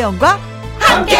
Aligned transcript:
김혜영과 0.00 0.38
함께. 0.78 1.16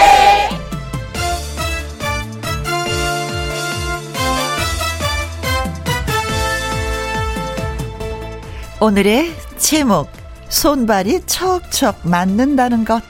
오늘의 8.80 9.34
제목 9.58 10.10
손발이 10.48 11.26
척척 11.26 12.00
맞는다는 12.04 12.86
것. 12.86 13.02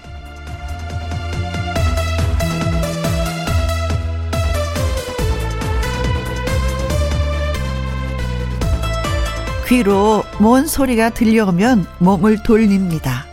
귀로 9.69 10.25
뭔 10.41 10.67
소리가 10.67 11.11
들려오면 11.11 11.87
몸을 12.01 12.43
돌립니다. 12.43 13.25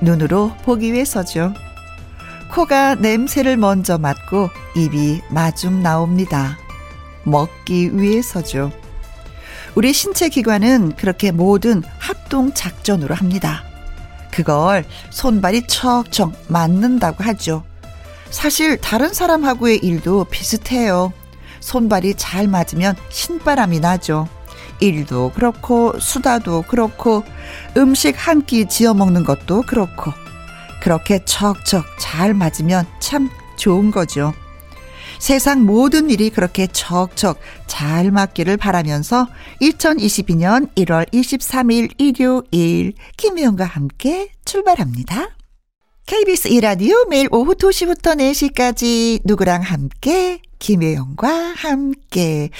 눈으로 0.00 0.52
보기 0.64 0.92
위해서죠. 0.92 1.54
코가 2.58 2.96
냄새를 2.96 3.56
먼저 3.56 3.98
맡고 3.98 4.50
입이 4.74 5.20
마중 5.30 5.80
나옵니다. 5.80 6.58
먹기 7.22 7.96
위해서죠. 7.96 8.72
우리 9.76 9.92
신체 9.92 10.28
기관은 10.28 10.96
그렇게 10.96 11.30
모든 11.30 11.84
합동 12.00 12.52
작전으로 12.52 13.14
합니다. 13.14 13.62
그걸 14.32 14.84
손발이 15.10 15.68
척척 15.68 16.32
맞는다고 16.48 17.22
하죠. 17.22 17.62
사실 18.30 18.76
다른 18.80 19.14
사람하고의 19.14 19.76
일도 19.78 20.24
비슷해요. 20.24 21.12
손발이 21.60 22.14
잘 22.16 22.48
맞으면 22.48 22.96
신바람이 23.08 23.78
나죠. 23.78 24.26
일도 24.80 25.30
그렇고 25.36 25.96
수다도 26.00 26.62
그렇고 26.62 27.22
음식 27.76 28.16
한 28.18 28.42
끼 28.44 28.66
지어 28.66 28.94
먹는 28.94 29.22
것도 29.22 29.62
그렇고 29.62 30.12
그렇게 30.88 31.22
척척 31.26 31.84
잘 32.00 32.32
맞으면 32.32 32.86
참 32.98 33.28
좋은 33.56 33.90
거죠. 33.90 34.32
세상 35.18 35.66
모든 35.66 36.08
일이 36.08 36.30
그렇게 36.30 36.66
척척 36.66 37.38
잘 37.66 38.10
맞기를 38.10 38.56
바라면서 38.56 39.28
2022년 39.60 40.74
1월 40.76 41.06
23일 41.12 41.90
일요일 41.98 42.94
김혜영과 43.18 43.66
함께 43.66 44.30
출발합니다. 44.46 45.36
KBS 46.06 46.48
이라디오 46.48 47.04
매일 47.10 47.28
오후 47.32 47.54
2시부터 47.54 48.16
4시까지 48.16 49.20
누구랑 49.26 49.60
함께 49.60 50.40
김혜영과 50.58 51.28
함께 51.56 52.50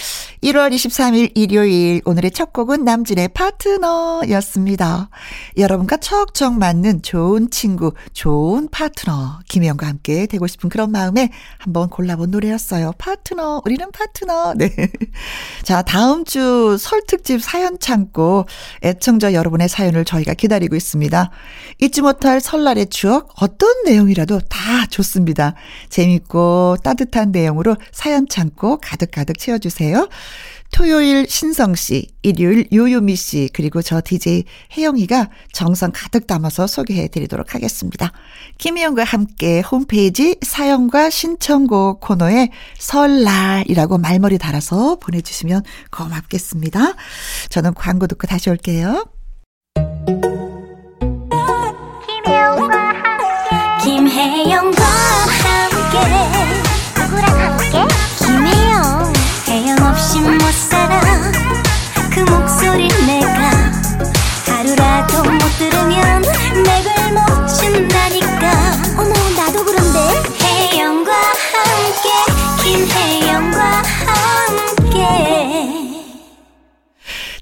1월 0.42 0.72
23일 0.72 1.32
일요일 1.34 2.00
오늘의 2.04 2.30
첫 2.30 2.52
곡은 2.52 2.84
남진의 2.84 3.28
파트너였습니다. 3.28 5.10
여러분과 5.56 5.98
척척 5.98 6.54
맞는 6.54 7.02
좋은 7.02 7.50
친구, 7.50 7.92
좋은 8.12 8.68
파트너 8.70 9.40
김혜영과 9.48 9.86
함께 9.86 10.26
되고 10.26 10.46
싶은 10.46 10.68
그런 10.70 10.90
마음에 10.90 11.30
한번 11.58 11.88
골라본 11.90 12.30
노래였어요. 12.30 12.92
파트너, 12.98 13.62
우리는 13.64 13.90
파트너. 13.92 14.54
네. 14.54 14.70
자, 15.64 15.82
다음 15.82 16.24
주 16.24 16.78
설 16.78 17.02
특집 17.06 17.42
사연 17.42 17.78
창고 17.78 18.46
애청자 18.82 19.32
여러분의 19.32 19.68
사연을 19.68 20.04
저희가 20.04 20.34
기다리고 20.34 20.76
있습니다. 20.76 21.30
잊지 21.80 22.02
못할 22.02 22.40
설날의 22.40 22.86
추억 22.88 23.30
어떤 23.42 23.84
내용이라도 23.84 24.40
다 24.48 24.86
좋습니다. 24.86 25.54
재밌고 25.90 26.78
따뜻한 26.82 27.32
내용으로 27.32 27.76
사연 27.92 28.28
창고 28.28 28.78
가득가득 28.78 29.38
채워주세요. 29.38 30.08
토요일 30.70 31.26
신성 31.28 31.74
씨, 31.74 32.08
일요일 32.22 32.68
요요미 32.72 33.16
씨, 33.16 33.48
그리고 33.54 33.80
저 33.80 34.02
DJ 34.04 34.44
혜영이가 34.76 35.30
정성 35.52 35.90
가득 35.94 36.26
담아서 36.26 36.66
소개해 36.66 37.08
드리도록 37.08 37.54
하겠습니다. 37.54 38.12
김희영과 38.58 39.04
함께 39.04 39.60
홈페이지 39.60 40.36
사연과 40.42 41.10
신청곡 41.10 42.00
코너에 42.00 42.50
설날이라고 42.78 43.98
말머리 43.98 44.38
달아서 44.38 44.96
보내주시면 44.96 45.62
고맙겠습니다. 45.90 46.94
저는 47.48 47.74
광고 47.74 48.06
듣고 48.06 48.26
다시 48.26 48.50
올게요. 48.50 49.17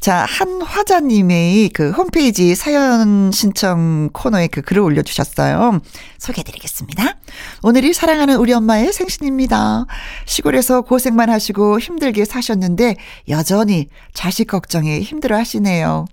자, 0.06 0.24
한 0.24 0.62
화자님의 0.62 1.70
그 1.70 1.90
홈페이지 1.90 2.54
사연 2.54 3.32
신청 3.32 4.08
코너에 4.12 4.46
그 4.46 4.62
글을 4.62 4.80
올려주셨어요. 4.80 5.80
소개해드리겠습니다. 6.18 7.16
오늘이 7.64 7.92
사랑하는 7.92 8.36
우리 8.36 8.52
엄마의 8.52 8.92
생신입니다. 8.92 9.86
시골에서 10.24 10.82
고생만 10.82 11.28
하시고 11.28 11.80
힘들게 11.80 12.24
사셨는데 12.24 12.94
여전히 13.30 13.88
자식 14.14 14.44
걱정에 14.44 15.00
힘들어 15.00 15.36
하시네요. 15.38 16.04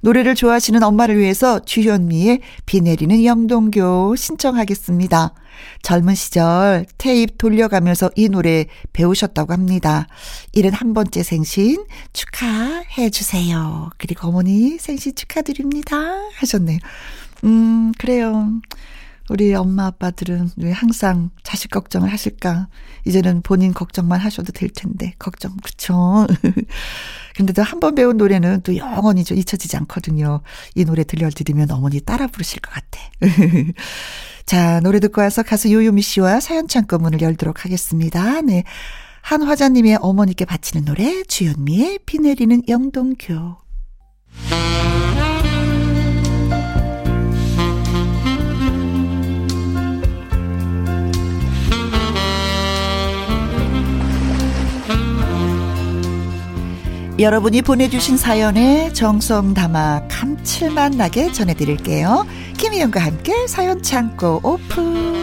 노래를 0.00 0.34
좋아하시는 0.34 0.82
엄마를 0.82 1.16
위해서 1.16 1.60
주현미의 1.60 2.40
비 2.66 2.80
내리는 2.80 3.24
영동교 3.24 4.16
신청하겠습니다. 4.16 5.34
젊은 5.82 6.14
시절 6.14 6.86
테이프 6.98 7.36
돌려가면서 7.36 8.10
이 8.16 8.28
노래 8.28 8.66
배우셨다고 8.92 9.52
합니다. 9.52 10.06
71번째 10.54 11.22
생신 11.22 11.84
축하해 12.12 13.10
주세요. 13.10 13.90
그리고 13.98 14.28
어머니 14.28 14.78
생신 14.78 15.14
축하드립니다. 15.14 15.96
하셨네요. 16.38 16.78
음, 17.44 17.92
그래요. 17.98 18.50
우리 19.28 19.52
엄마 19.54 19.86
아빠들은 19.86 20.50
왜 20.58 20.70
항상 20.70 21.30
자식 21.42 21.72
걱정을 21.72 22.12
하실까? 22.12 22.68
이제는 23.06 23.42
본인 23.42 23.74
걱정만 23.74 24.20
하셔도 24.20 24.52
될 24.52 24.68
텐데, 24.70 25.14
걱정, 25.18 25.56
그쵸? 25.64 26.28
근데도 27.34 27.62
한 27.64 27.80
번 27.80 27.96
배운 27.96 28.16
노래는 28.18 28.60
또 28.62 28.76
영원히 28.76 29.24
좀 29.24 29.36
잊혀지지 29.36 29.76
않거든요. 29.78 30.42
이 30.76 30.84
노래 30.84 31.02
들려드리면 31.02 31.72
어머니 31.72 32.00
따라 32.00 32.28
부르실 32.28 32.60
것 32.60 32.72
같아. 32.72 33.00
자, 34.46 34.78
노래 34.78 35.00
듣고 35.00 35.20
와서 35.20 35.42
가수 35.42 35.72
요요미 35.72 36.02
씨와 36.02 36.38
사연 36.38 36.68
창고 36.68 36.98
문을 36.98 37.20
열도록 37.20 37.64
하겠습니다. 37.64 38.40
네. 38.42 38.62
한 39.20 39.42
화자님의 39.42 39.98
어머니께 40.00 40.44
바치는 40.44 40.84
노래, 40.84 41.24
주현미의 41.24 41.98
비 42.06 42.20
내리는 42.20 42.62
영동교. 42.68 43.56
여러분이 57.18 57.62
보내주신 57.62 58.18
사연에 58.18 58.92
정성 58.92 59.54
담아 59.54 60.06
감칠맛 60.08 60.96
나게 60.96 61.32
전해드릴게요. 61.32 62.26
김희영과 62.56 63.00
함께 63.00 63.46
사연 63.46 63.82
창고 63.82 64.40
오픈. 64.42 65.14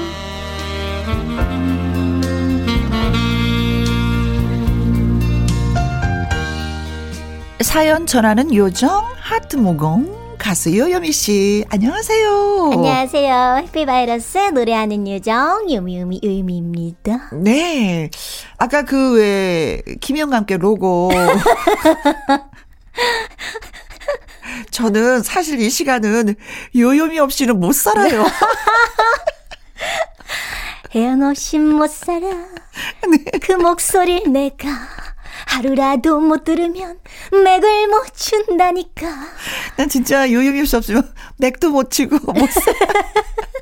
사연 7.61 8.05
전하는 8.05 8.53
요정 8.53 9.03
하트 9.15 9.55
모공 9.55 10.21
가수 10.37 10.77
요요미 10.77 11.11
씨 11.13 11.63
안녕하세요. 11.69 12.71
안녕하세요. 12.73 13.57
해피바이러스 13.63 14.37
노래하는 14.53 15.07
요정 15.07 15.71
요미요미 15.71 16.19
요미입니다. 16.23 17.29
네. 17.41 18.09
아까 18.57 18.83
그 18.83 19.13
왜 19.15 19.81
김영과 20.01 20.35
함께 20.37 20.57
로고 20.57 21.09
저는 24.73 25.21
사실 25.21 25.61
이 25.61 25.69
시간은 25.69 26.35
요요미 26.75 27.19
없이는 27.19 27.59
못 27.59 27.73
살아요. 27.73 28.25
혜영 30.95 31.21
없이 31.21 31.59
못 31.59 31.89
살아. 31.89 32.27
그 33.41 33.51
목소리 33.53 34.27
내가 34.27 34.67
하루라도 35.45 36.19
못 36.19 36.43
들으면 36.43 36.97
맥을 37.31 37.87
못 37.87 38.07
춘다니까. 38.15 39.07
난 39.77 39.89
진짜 39.89 40.31
요요미 40.31 40.61
없이 40.61 40.75
없으면 40.75 41.13
맥도 41.37 41.69
못 41.69 41.91
치고 41.91 42.17
못 42.33 42.49
살아. 42.51 42.77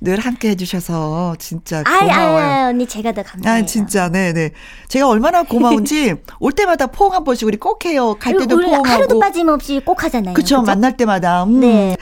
늘 0.00 0.18
함께 0.20 0.50
해주셔서 0.50 1.36
진짜 1.38 1.82
고마워요. 1.82 2.10
아이, 2.12 2.42
아이, 2.42 2.62
언니 2.70 2.86
제가 2.86 3.12
더 3.12 3.22
감사해요. 3.22 3.62
아, 3.62 3.66
진짜, 3.66 4.08
네네. 4.08 4.32
네. 4.32 4.50
제가 4.88 5.08
얼마나 5.08 5.42
고마운지 5.42 6.14
올 6.40 6.52
때마다 6.52 6.86
포옹 6.88 7.14
한 7.14 7.24
번씩 7.24 7.46
우리 7.48 7.56
꼭 7.56 7.84
해요. 7.84 8.16
갈 8.18 8.36
때도 8.36 8.56
포옹하고. 8.56 8.86
하루도 8.86 9.18
빠짐없이 9.18 9.80
꼭 9.84 10.04
하잖아요. 10.04 10.34
그쵸, 10.34 10.56
그쵸? 10.60 10.62
만날 10.62 10.96
때마다. 10.96 11.44
음. 11.44 11.60
네. 11.60 11.96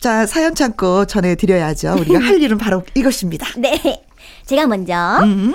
자, 0.00 0.26
사연 0.26 0.54
창고 0.54 1.04
전해드려야죠. 1.06 1.96
우리가 2.00 2.20
할 2.20 2.42
일은 2.42 2.58
바로 2.58 2.82
이것입니다. 2.94 3.46
네. 3.58 4.02
제가 4.44 4.66
먼저. 4.66 5.18
음. 5.22 5.54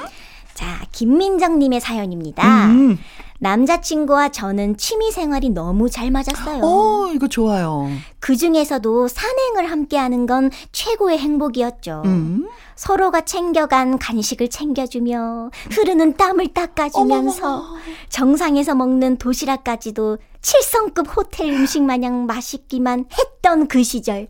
자, 0.53 0.81
김민정님의 0.91 1.79
사연입니다. 1.81 2.65
음. 2.67 2.97
남자친구와 3.41 4.29
저는 4.29 4.77
취미 4.77 5.11
생활이 5.11 5.49
너무 5.49 5.89
잘 5.89 6.11
맞았어요. 6.11 6.61
어, 6.63 7.11
이거 7.11 7.27
좋아요. 7.27 7.89
그 8.19 8.35
중에서도 8.35 9.07
산행을 9.07 9.69
함께 9.71 9.97
하는 9.97 10.27
건 10.27 10.51
최고의 10.71 11.17
행복이었죠. 11.17 12.03
음. 12.05 12.47
서로가 12.75 13.21
챙겨간 13.21 13.97
간식을 13.97 14.49
챙겨주며 14.49 15.49
흐르는 15.71 16.17
땀을 16.17 16.53
닦아주면서 16.53 17.55
어머머. 17.57 17.77
정상에서 18.09 18.75
먹는 18.75 19.17
도시락까지도 19.17 20.19
7성급 20.41 21.17
호텔 21.17 21.51
음식 21.51 21.81
마냥 21.81 22.27
맛있기만 22.27 23.05
했던 23.17 23.67
그 23.67 23.81
시절. 23.81 24.27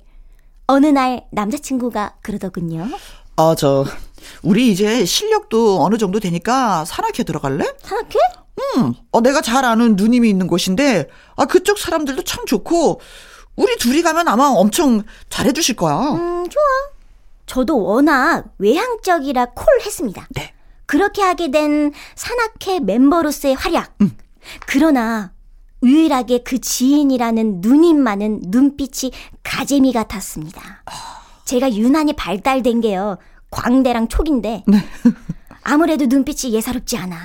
어느 0.68 0.86
날 0.86 1.26
남자친구가 1.32 2.16
그러더군요. 2.22 2.88
아, 3.36 3.56
저, 3.58 3.84
우리 4.42 4.72
이제 4.72 5.04
실력도 5.04 5.84
어느 5.84 5.98
정도 5.98 6.22
되니까 6.22 6.86
산악회 6.86 7.24
들어갈래? 7.24 7.66
산악회? 7.82 8.18
음, 8.78 8.94
어, 9.12 9.22
내가 9.22 9.42
잘 9.42 9.66
아는 9.66 9.96
누님이 9.96 10.30
있는 10.30 10.48
곳인데, 10.48 11.10
아, 11.36 11.46
그쪽 11.46 11.78
사람들도 11.78 12.24
참 12.24 12.46
좋고, 12.46 13.02
우리 13.56 13.78
둘이 13.78 14.02
가면 14.02 14.28
아마 14.28 14.46
엄청 14.46 15.04
잘해주실 15.30 15.76
거야. 15.76 15.98
음, 16.14 16.50
좋아. 16.50 16.64
저도 17.46 17.82
워낙 17.84 18.46
외향적이라 18.60 19.48
콜 19.48 19.66
했습니다. 19.86 20.28
네. 20.32 20.54
그렇게 20.86 21.22
하게 21.22 21.52
된 21.52 21.92
산악회 22.16 22.80
멤버로서의 22.80 23.56
활약. 23.56 23.96
음. 24.02 24.16
그러나, 24.68 25.34
유일하게 25.84 26.44
그 26.44 26.60
지인이라는 26.60 27.62
누님만은 27.62 28.42
눈빛이 28.46 29.12
가재미 29.44 29.94
같았습니다. 29.94 30.84
제가 31.46 31.74
유난히 31.74 32.14
발달된 32.14 32.82
게요. 32.82 33.18
광대랑 33.50 34.08
촉인데. 34.08 34.64
네. 34.68 34.78
아무래도 35.64 36.06
눈빛이 36.06 36.54
예사롭지 36.54 36.98
않아. 36.98 37.18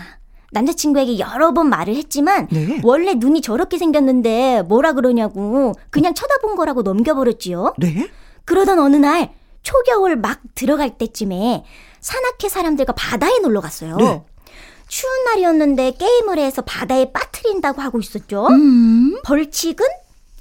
남자친구에게 0.52 1.18
여러 1.18 1.52
번 1.52 1.68
말을 1.68 1.94
했지만 1.96 2.48
네. 2.50 2.80
원래 2.82 3.14
눈이 3.14 3.40
저렇게 3.40 3.78
생겼는데 3.78 4.62
뭐라 4.68 4.92
그러냐고 4.92 5.74
그냥 5.90 6.14
쳐다본 6.14 6.56
거라고 6.56 6.82
넘겨버렸지요. 6.82 7.74
네? 7.78 8.08
그러던 8.44 8.78
어느 8.78 8.96
날 8.96 9.32
초겨울 9.62 10.16
막 10.16 10.40
들어갈 10.54 10.96
때쯤에 10.96 11.64
산악회 12.00 12.48
사람들과 12.48 12.92
바다에 12.92 13.38
놀러 13.40 13.60
갔어요. 13.60 13.96
네. 13.96 14.22
추운 14.88 15.24
날이었는데 15.24 15.92
게임을 15.98 16.38
해서 16.38 16.62
바다에 16.62 17.10
빠뜨린다고 17.12 17.82
하고 17.82 17.98
있었죠. 17.98 18.46
음. 18.46 19.18
벌칙은 19.24 19.84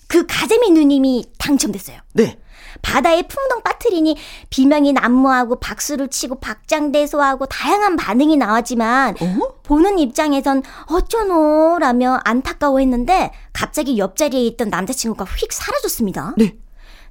그 0.08 0.26
가재미 0.28 0.70
누님이 0.72 1.26
당첨됐어요. 1.40 1.98
네. 2.14 2.38
바다에 2.82 3.24
풍덩 3.24 3.62
빠트리니 3.64 4.18
비명이 4.50 4.94
난무하고 4.94 5.60
박수를 5.60 6.10
치고 6.10 6.40
박장대소하고 6.40 7.46
다양한 7.48 7.96
반응이 7.96 8.38
나왔지만 8.38 9.16
어? 9.20 9.40
보는 9.64 10.00
입장에선 10.00 10.64
어쩌노 10.88 11.78
라며 11.80 12.20
안타까워했는데 12.24 13.32
갑자기 13.54 13.98
옆자리에 13.98 14.46
있던 14.48 14.70
남자친구가 14.70 15.26
휙 15.26 15.52
사라졌습니다. 15.52 16.36
네. 16.38 16.56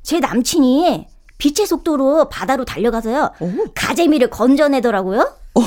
제 0.02 0.20
남친이 0.20 1.06
빛의 1.38 1.66
속도로 1.66 2.28
바다로 2.28 2.64
달려가서요. 2.64 3.32
오. 3.40 3.50
가재미를 3.75 4.31
건져내더라고요. 4.31 5.20
어, 5.56 5.61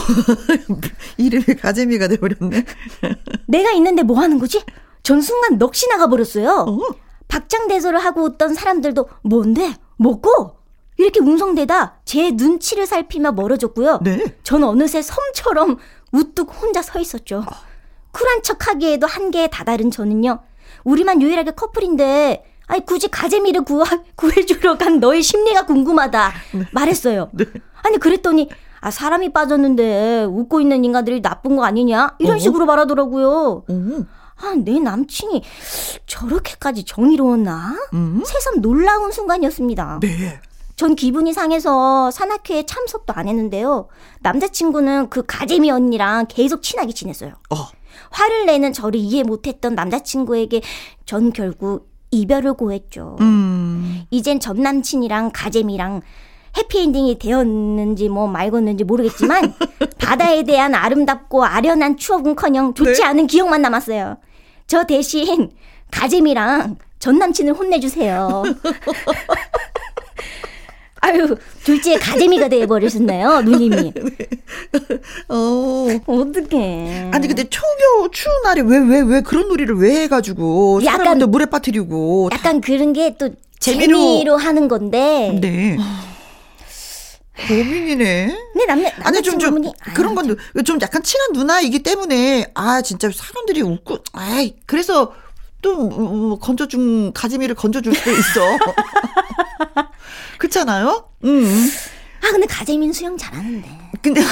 이름이 1.18 1.58
가재미가 1.60 2.08
돼버렸네. 2.08 2.66
내가 3.48 3.72
있는데 3.72 4.04
뭐 4.04 4.20
하는 4.20 4.40
거지? 4.40 4.64
전 5.04 5.22
순간 5.22 5.58
넋이 5.58 5.88
나가버렸어요. 5.90 6.66
어. 6.68 6.80
박장대소를 7.28 8.00
하고 8.00 8.28
있던 8.28 8.54
사람들도 8.54 9.08
뭔데? 9.24 9.76
먹고 9.98 10.58
이렇게 10.98 11.20
웅성대다 11.20 12.00
제 12.06 12.32
눈치를 12.32 12.88
살피며 12.88 13.34
멀어졌고요. 13.34 14.00
네. 14.04 14.36
저는 14.44 14.68
어느새 14.68 15.02
섬처럼 15.02 15.78
우뚝 16.12 16.62
혼자 16.62 16.82
서 16.82 17.00
있었죠. 17.00 17.44
쿨한 18.12 18.42
척 18.42 18.68
하기에도 18.68 19.06
한계에 19.06 19.48
다다른 19.48 19.92
저는요. 19.92 20.40
우리만 20.84 21.22
유일하게 21.22 21.52
커플인데 21.52 22.46
아니 22.68 22.86
굳이 22.86 23.08
가재미를 23.10 23.62
구하, 23.62 24.02
구해주러 24.16 24.78
간 24.78 25.00
너의 25.00 25.22
심리가 25.24 25.66
궁금하다 25.66 26.32
네. 26.54 26.66
말했어요. 26.72 27.30
네. 27.34 27.46
아니 27.84 27.98
그랬더니 27.98 28.50
아 28.82 28.92
사람이 28.92 29.34
빠졌는데 29.34 30.26
웃고 30.26 30.62
있는 30.62 30.84
인간들이 30.84 31.22
나쁜 31.22 31.56
거 31.56 31.64
아니냐 31.64 32.16
이런 32.20 32.36
어 32.36 32.40
식으로 32.40 32.66
말하더라고요. 32.66 33.64
어 33.68 34.06
아, 34.40 34.54
내 34.56 34.80
남친이 34.80 35.44
저렇게까지 36.06 36.84
정의로웠나? 36.86 37.76
음? 37.94 38.24
새삼 38.26 38.62
놀라운 38.62 39.12
순간이었습니다. 39.12 40.00
네. 40.02 40.40
전 40.76 40.96
기분이 40.96 41.34
상해서 41.34 42.12
산악회에 42.12 42.68
참석도 42.68 43.14
안 43.14 43.28
했는데요. 43.28 43.88
남자친구는 44.22 45.10
그 45.10 45.24
가재미 45.26 45.72
언니랑 45.72 46.28
계속 46.30 46.62
친하게 46.62 46.94
지냈어요. 46.94 47.32
어. 47.50 47.56
화를 48.12 48.46
내는 48.46 48.74
저를 48.74 49.00
이해 49.00 49.24
못했던 49.24 49.74
남자친구에게 49.74 50.62
전 51.06 51.34
결국 51.34 51.90
이별을 52.12 52.54
고했죠. 52.54 53.18
음. 53.22 54.04
이젠 54.12 54.40
전 54.40 54.62
남친이랑 54.62 55.32
가재미랑 55.34 56.02
해피엔딩이 56.58 57.20
되었는지 57.20 58.10
뭐 58.10 58.28
말겠는지 58.28 58.84
모르겠지만 58.84 59.54
바다에 60.00 60.44
대한 60.44 60.76
아름답고 60.76 61.44
아련한 61.44 61.98
추억은커녕 61.98 62.76
좋지 62.76 63.02
네? 63.02 63.04
않은 63.04 63.28
기억만 63.28 63.62
남았어요. 63.62 64.18
저 64.68 64.84
대신 64.84 65.50
가재미랑 65.92 66.76
전 67.00 67.18
남친을 67.18 67.54
혼내주세요. 67.54 68.44
아유, 71.00 71.38
둘째 71.64 71.98
가재미가 71.98 72.50
돼버리셨나요, 72.50 73.42
누님이? 73.42 73.94
네. 73.96 74.28
어. 75.30 75.88
어떡해. 76.06 77.12
아니, 77.14 77.28
근데 77.28 77.44
초겨, 77.46 78.10
추운 78.12 78.42
날에 78.44 78.62
왜, 78.62 78.80
왜, 78.80 79.02
왜 79.02 79.22
그런 79.22 79.48
놀이를 79.48 79.78
왜 79.78 80.02
해가지고. 80.02 80.82
사람들 80.82 81.28
물에 81.28 81.46
빠뜨리고. 81.46 82.30
약간 82.34 82.60
그런 82.62 82.94
게 82.94 83.16
또 83.18 83.30
재미로, 83.60 83.98
재미로 83.98 84.38
하는 84.38 84.68
건데. 84.68 85.38
네. 85.40 85.78
고민이네. 87.48 88.38
네, 88.56 88.66
남녀, 88.66 88.90
아니, 89.04 89.22
좀, 89.22 89.38
좀, 89.38 89.62
그런 89.94 90.16
건데, 90.16 90.36
좀 90.64 90.80
약간 90.82 91.04
친한 91.04 91.34
누나이기 91.34 91.84
때문에, 91.84 92.52
아, 92.56 92.82
진짜 92.82 93.10
사람들이 93.14 93.62
웃고, 93.62 94.00
아이, 94.14 94.56
그래서 94.66 95.14
또, 95.62 95.76
뭐, 95.76 96.10
뭐 96.10 96.40
건져준, 96.40 97.14
가지미를 97.14 97.54
건져줄 97.56 97.94
수도 97.96 98.12
있어. 98.12 98.58
그렇잖아요? 100.40 101.10
음. 101.26 101.70
아, 102.24 102.32
근데 102.32 102.48
가재미는 102.48 102.94
수영 102.94 103.18
잘하는데. 103.18 103.70
근데, 104.02 104.22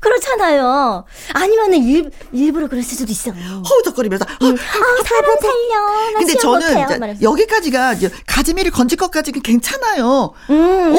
그렇잖아요. 0.00 1.04
아니면은 1.32 1.82
일, 1.82 2.10
일부러 2.32 2.68
그랬을 2.68 2.96
수도 2.96 3.10
있어. 3.10 3.30
허우적거리면서. 3.32 4.24
어, 4.24 4.46
아, 4.46 5.04
사람 5.04 5.36
살려. 5.40 6.12
나 6.12 6.18
근데 6.18 6.34
저는 6.34 7.22
여기까지가 7.22 7.94
가지미를 8.26 8.70
건질 8.70 8.96
것까지는 8.98 9.42
괜찮아요. 9.42 10.32
음. 10.50 10.94
어, 10.94 10.98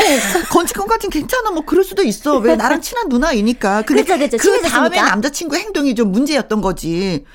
건질 0.50 0.76
것까지는 0.78 1.12
괜찮아. 1.12 1.52
뭐 1.52 1.64
그럴 1.66 1.84
수도 1.84 2.04
있어. 2.04 2.38
왜 2.38 2.56
나랑 2.56 2.82
친한 2.82 3.08
누나이니까. 3.10 3.84
근데 3.84 4.04
그쵸, 4.04 4.18
그쵸. 4.38 4.38
그 4.38 4.62
다음에 4.70 5.02
남자친구 5.02 5.56
행동이 5.56 5.96
좀 5.96 6.12
문제였던 6.12 6.62
거지. 6.62 7.26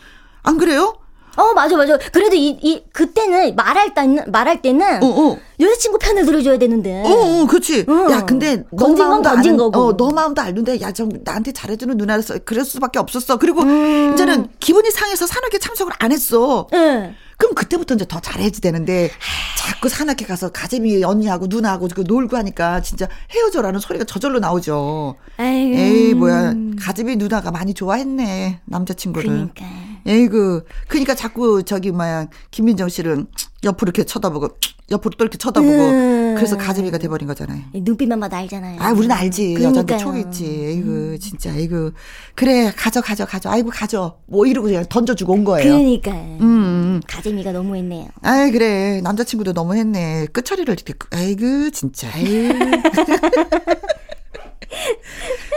안 0.43 0.59
그래요? 0.59 0.95
어, 1.37 1.53
맞아, 1.55 1.77
맞아. 1.77 1.99
그래도 2.13 2.37
이, 2.37 2.59
이, 2.61 2.83
그때는 2.93 3.57
말할 3.57 3.95
때는, 3.95 4.25
말할 4.31 4.63
때는. 4.63 5.03
어, 5.03 5.07
어. 5.07 5.39
여자친구 5.59 5.99
편을 5.99 6.25
들어줘야 6.25 6.59
되는데. 6.59 7.03
어, 7.05 7.09
어 7.09 7.47
그치. 7.47 7.85
어. 7.89 8.11
야, 8.11 8.25
근데. 8.25 8.65
건진 8.77 9.09
건 9.09 9.23
건진 9.23 9.57
거고. 9.57 9.81
어, 9.81 9.97
너 9.97 10.11
마음도 10.11 10.43
알는데, 10.43 10.81
야, 10.81 10.93
좀, 10.93 11.11
나한테 11.25 11.53
잘해주는 11.53 11.97
누나라서 11.97 12.39
그럴 12.45 12.65
수밖에 12.65 12.99
없었어. 12.99 13.39
그리고, 13.39 13.63
음. 13.63 14.13
이제는 14.15 14.49
기분이 14.61 14.91
상해서 14.91 15.27
산악회 15.27 15.59
참석을 15.59 15.93
안 15.99 16.13
했어. 16.13 16.69
응. 16.73 17.15
그럼 17.37 17.55
그때부터 17.55 17.95
이제 17.95 18.05
더 18.07 18.21
잘해야지 18.21 18.61
되는데 18.61 19.11
자꾸 19.59 19.89
산악회 19.89 20.25
가서 20.27 20.51
가재미 20.51 21.03
언니하고 21.03 21.47
누나하고 21.47 21.89
그 21.95 22.03
놀고 22.07 22.37
하니까 22.37 22.81
진짜 22.81 23.09
헤어져라는 23.31 23.81
소리가 23.81 24.05
저절로 24.05 24.39
나오죠. 24.39 25.17
아이고. 25.37 25.77
에이 25.77 26.15
뭐야 26.15 26.55
가재미 26.81 27.17
누나가 27.17 27.51
많이 27.51 27.75
좋아했네 27.75 28.61
남자친구를. 28.65 29.29
그러니까. 29.29 29.65
에이그 30.07 30.65
그러니까 30.89 31.15
자꾸 31.15 31.63
저기 31.63 31.91
뭐야 31.91 32.29
김민정 32.51 32.89
씨를 32.89 33.27
옆으로 33.65 33.91
이렇게 33.91 34.05
쳐다보고 34.05 34.59
옆으로 34.91 35.15
또 35.17 35.25
이렇게 35.25 35.39
쳐다보고 35.39 35.73
음. 35.73 36.35
그래서 36.37 36.59
가재미가 36.59 36.99
돼버린 36.99 37.27
거잖아요. 37.27 37.63
눈빛만 37.73 38.21
봐도 38.21 38.37
알잖아요. 38.37 38.81
아 38.81 38.93
우리는 38.93 39.11
알지 39.13 39.63
여자들 39.63 39.97
촉 39.99 40.17
있지. 40.19 40.45
에이그 40.45 41.13
음. 41.15 41.19
진짜 41.19 41.55
에이그 41.55 41.95
그래 42.35 42.71
가져 42.77 43.01
가져 43.01 43.25
가져 43.25 43.51
아이고 43.51 43.71
가져 43.71 44.19
뭐 44.27 44.45
이러고 44.47 44.67
그냥 44.67 44.85
던져주고 44.89 45.33
온 45.33 45.45
거예요. 45.45 45.65
그러니까. 45.73 46.11
음. 46.13 46.39
음, 46.41 47.01
가재미가 47.07 47.53
너무했네요. 47.53 48.09
아이 48.23 48.51
그래 48.51 49.01
남자친구도 49.03 49.53
너무했네. 49.53 50.27
끝처리를 50.33 50.75
이렇게 50.75 50.93
아이고 51.13 51.71
진짜. 51.71 52.09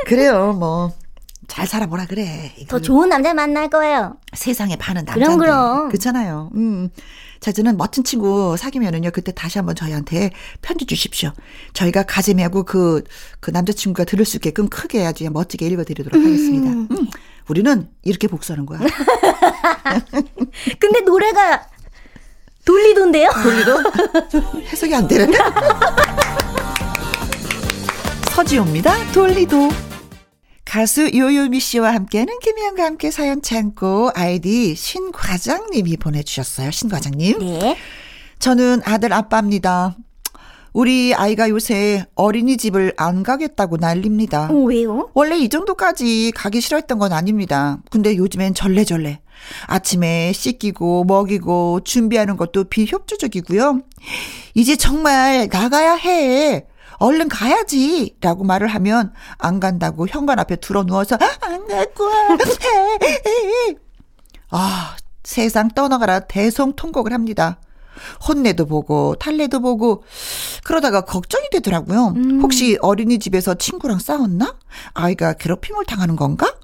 그래요 0.06 0.54
뭐. 0.54 0.94
잘 1.48 1.66
살아보라 1.66 2.06
그래. 2.08 2.52
더 2.68 2.80
좋은 2.80 3.08
남자 3.10 3.34
만날 3.34 3.70
거예요. 3.70 4.18
세상에 4.34 4.76
반은 4.76 5.06
남자인데. 5.06 5.26
그럼 5.26 5.40
그럼. 5.40 5.88
그렇잖아요. 5.88 6.52
음. 6.56 6.90
자, 7.39 7.51
저는 7.51 7.77
멋진 7.77 8.03
친구 8.03 8.56
사귀면은요, 8.58 9.12
그때 9.12 9.32
다시 9.32 9.58
한번 9.58 9.75
저희한테 9.75 10.32
편지 10.62 10.86
주십시오. 10.86 11.32
저희가 11.74 12.03
가재미하고 12.03 12.63
그, 12.63 13.03
그 13.39 13.51
남자친구가 13.51 14.06
들을 14.06 14.25
수 14.25 14.38
있게끔 14.38 14.70
크게 14.70 15.06
아주 15.06 15.29
멋지게 15.29 15.67
읽어드리도록 15.67 16.24
하겠습니다. 16.24 16.70
음. 16.70 16.88
음. 16.91 17.08
우리는 17.48 17.89
이렇게 18.03 18.27
복수하는 18.27 18.65
거야. 18.65 18.79
근데 20.79 21.01
노래가 21.01 21.67
돌리던데요? 22.65 23.29
돌리도? 23.44 23.84
해석이 24.67 24.94
안 24.94 25.08
되네. 25.08 25.32
서지호입니다. 28.36 29.12
돌리도. 29.13 29.87
가수 30.78 31.10
요요미 31.12 31.60
씨와 31.60 31.92
함께하는 31.96 32.38
김희영과 32.38 32.84
함께 32.84 33.10
사연 33.10 33.42
창고 33.42 34.12
아이디 34.14 34.76
신 34.76 35.12
과장님이 35.12 35.98
보내주셨어요. 35.98 36.70
신 36.70 36.88
과장님. 36.88 37.40
네. 37.40 37.76
저는 38.38 38.84
아들 38.86 39.12
아빠입니다. 39.12 39.98
우리 40.74 41.16
아이가 41.16 41.50
요새 41.50 42.06
어린이집을 42.14 42.94
안 42.96 43.24
가겠다고 43.24 43.78
난립니다. 43.78 44.52
어, 44.52 44.54
왜요? 44.54 45.10
원래 45.16 45.36
이 45.40 45.50
정도까지 45.50 46.32
가기 46.36 46.62
싫어했던 46.62 47.00
건 47.00 47.12
아닙니다. 47.12 47.80
근데 47.90 48.16
요즘엔 48.16 48.54
절레절레. 48.54 49.22
아침에 49.66 50.32
씻기고 50.32 51.06
먹이고 51.06 51.80
준비하는 51.86 52.38
것도 52.38 52.66
비협조적이고요. 52.66 53.82
이제 54.54 54.76
정말 54.76 55.50
나가야 55.52 55.96
해. 55.96 56.68
얼른 56.98 57.30
가야지. 57.30 58.16
라고 58.22 58.44
말을 58.44 58.68
하면 58.68 59.13
안 59.38 59.60
간다고 59.60 60.08
현관 60.08 60.39
앞에 60.39 60.58
들어 60.58 60.84
누워서 60.84 61.16
아, 61.16 61.46
안갈 61.46 61.94
거야. 61.94 62.38
아, 64.50 64.96
세상 65.24 65.70
떠나가라 65.70 66.22
대성통곡을 66.22 67.13
합니다. 67.13 67.60
혼내도 68.27 68.66
보고 68.66 69.16
탈래도 69.16 69.60
보고 69.60 70.04
그러다가 70.63 71.01
걱정이 71.01 71.50
되더라고요. 71.51 72.13
음. 72.16 72.42
혹시 72.42 72.77
어린이집에서 72.82 73.56
친구랑 73.56 74.00
싸웠나? 74.00 74.56
아이가 74.94 75.34
괴롭힘을 75.34 75.86
당하는 75.86 76.16
건가? 76.16 76.56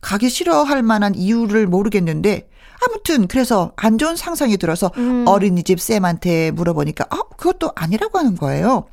가기 0.00 0.28
싫어할 0.28 0.82
만한 0.82 1.14
이유를 1.14 1.66
모르겠는데 1.66 2.48
아무튼 2.86 3.26
그래서 3.26 3.72
안 3.76 3.96
좋은 3.96 4.16
상상이 4.16 4.56
들어서 4.56 4.90
음. 4.96 5.24
어린이집 5.26 5.80
쌤한테 5.80 6.50
물어보니까 6.50 7.06
아, 7.10 7.22
그것도 7.36 7.72
아니라고 7.74 8.18
하는 8.18 8.36
거예요. 8.36 8.86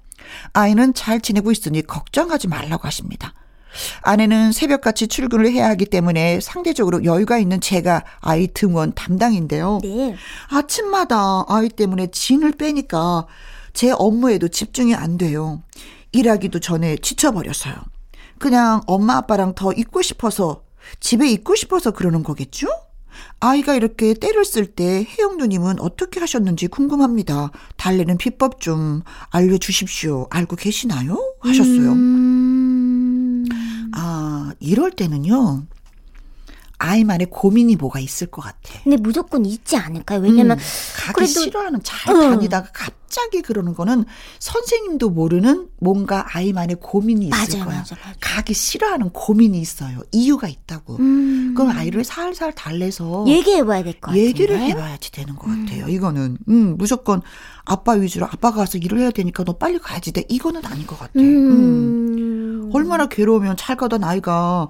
아이는 0.53 0.93
잘 0.93 1.21
지내고 1.21 1.51
있으니 1.51 1.81
걱정하지 1.81 2.47
말라고 2.47 2.85
하십니다. 2.87 3.33
아내는 4.01 4.51
새벽같이 4.51 5.07
출근을 5.07 5.51
해야 5.51 5.69
하기 5.69 5.85
때문에 5.85 6.39
상대적으로 6.39 7.03
여유가 7.03 7.37
있는 7.37 7.61
제가 7.61 8.03
아이 8.19 8.47
등원 8.47 8.93
담당인데요. 8.93 9.79
네. 9.83 10.15
아침마다 10.49 11.45
아이 11.47 11.69
때문에 11.69 12.07
진을 12.07 12.53
빼니까 12.53 13.27
제 13.73 13.91
업무에도 13.91 14.47
집중이 14.47 14.95
안 14.95 15.17
돼요. 15.17 15.61
일하기도 16.11 16.59
전에 16.59 16.97
지쳐버려서요. 16.97 17.75
그냥 18.39 18.81
엄마 18.87 19.17
아빠랑 19.17 19.53
더 19.53 19.71
있고 19.73 20.01
싶어서 20.01 20.63
집에 20.99 21.29
있고 21.29 21.55
싶어서 21.55 21.91
그러는 21.91 22.23
거겠죠? 22.23 22.67
아이가 23.39 23.75
이렇게 23.75 24.13
때를 24.13 24.45
쓸 24.45 24.65
때 24.65 25.05
혜영 25.07 25.37
누님은 25.37 25.79
어떻게 25.79 26.19
하셨는지 26.19 26.67
궁금합니다. 26.67 27.51
달래는 27.77 28.17
비법 28.17 28.59
좀 28.59 29.01
알려주십시오. 29.29 30.27
알고 30.29 30.55
계시나요? 30.55 31.17
하셨어요. 31.39 31.91
음... 31.93 33.45
아, 33.93 34.53
이럴 34.59 34.91
때는요. 34.91 35.63
아이만의 36.79 37.27
고민이 37.29 37.75
뭐가 37.75 37.99
있을 37.99 38.27
것 38.27 38.41
같아. 38.41 38.57
근데 38.83 38.95
무조건 38.97 39.45
있지 39.45 39.75
않을까요? 39.75 40.21
왜냐면 40.21 40.57
음, 40.57 40.63
가기 40.97 41.13
그래도 41.13 41.31
싫어하는 41.41 41.81
잘 41.83 42.15
응. 42.15 42.21
다니다가 42.31 42.69
갑자기 42.73 43.41
그러는 43.41 43.73
거는 43.75 44.05
선생님도 44.39 45.09
모르는 45.09 45.67
뭔가 45.81 46.25
아이만의 46.31 46.77
고민이 46.79 47.27
있을 47.27 47.37
맞아요, 47.37 47.65
거야. 47.65 47.79
맞아, 47.79 47.95
맞아. 47.95 48.15
가기 48.21 48.53
싫어하는 48.53 49.09
고민이 49.09 49.59
있어요. 49.59 49.99
이유가 50.13 50.47
있다고. 50.47 50.95
음. 50.97 51.53
그럼 51.55 51.71
아이를 51.77 52.05
살살 52.05 52.53
달래서 52.55 53.25
얘기해봐야 53.27 53.83
될 53.83 53.93
것 53.99 54.11
같아요. 54.11 54.21
얘기를 54.23 54.57
해봐야지 54.57 55.11
되는 55.11 55.35
것 55.35 55.47
음. 55.47 55.65
같아요. 55.65 55.87
이거는 55.89 56.37
음, 56.47 56.75
무조건 56.77 57.21
아빠 57.65 57.91
위주로 57.91 58.25
아빠가 58.25 58.57
가서 58.61 58.77
일을 58.77 58.99
해야 58.99 59.11
되니까 59.11 59.43
너 59.43 59.53
빨리 59.57 59.79
가야지 59.79 60.13
돼. 60.13 60.23
이거는 60.29 60.65
아닌 60.65 60.87
것 60.87 60.97
같아. 60.97 61.11
음. 61.17 61.23
음. 62.63 62.69
얼마나 62.73 63.07
괴로우면 63.09 63.57
잘 63.57 63.75
가던 63.75 64.03
아이가 64.05 64.69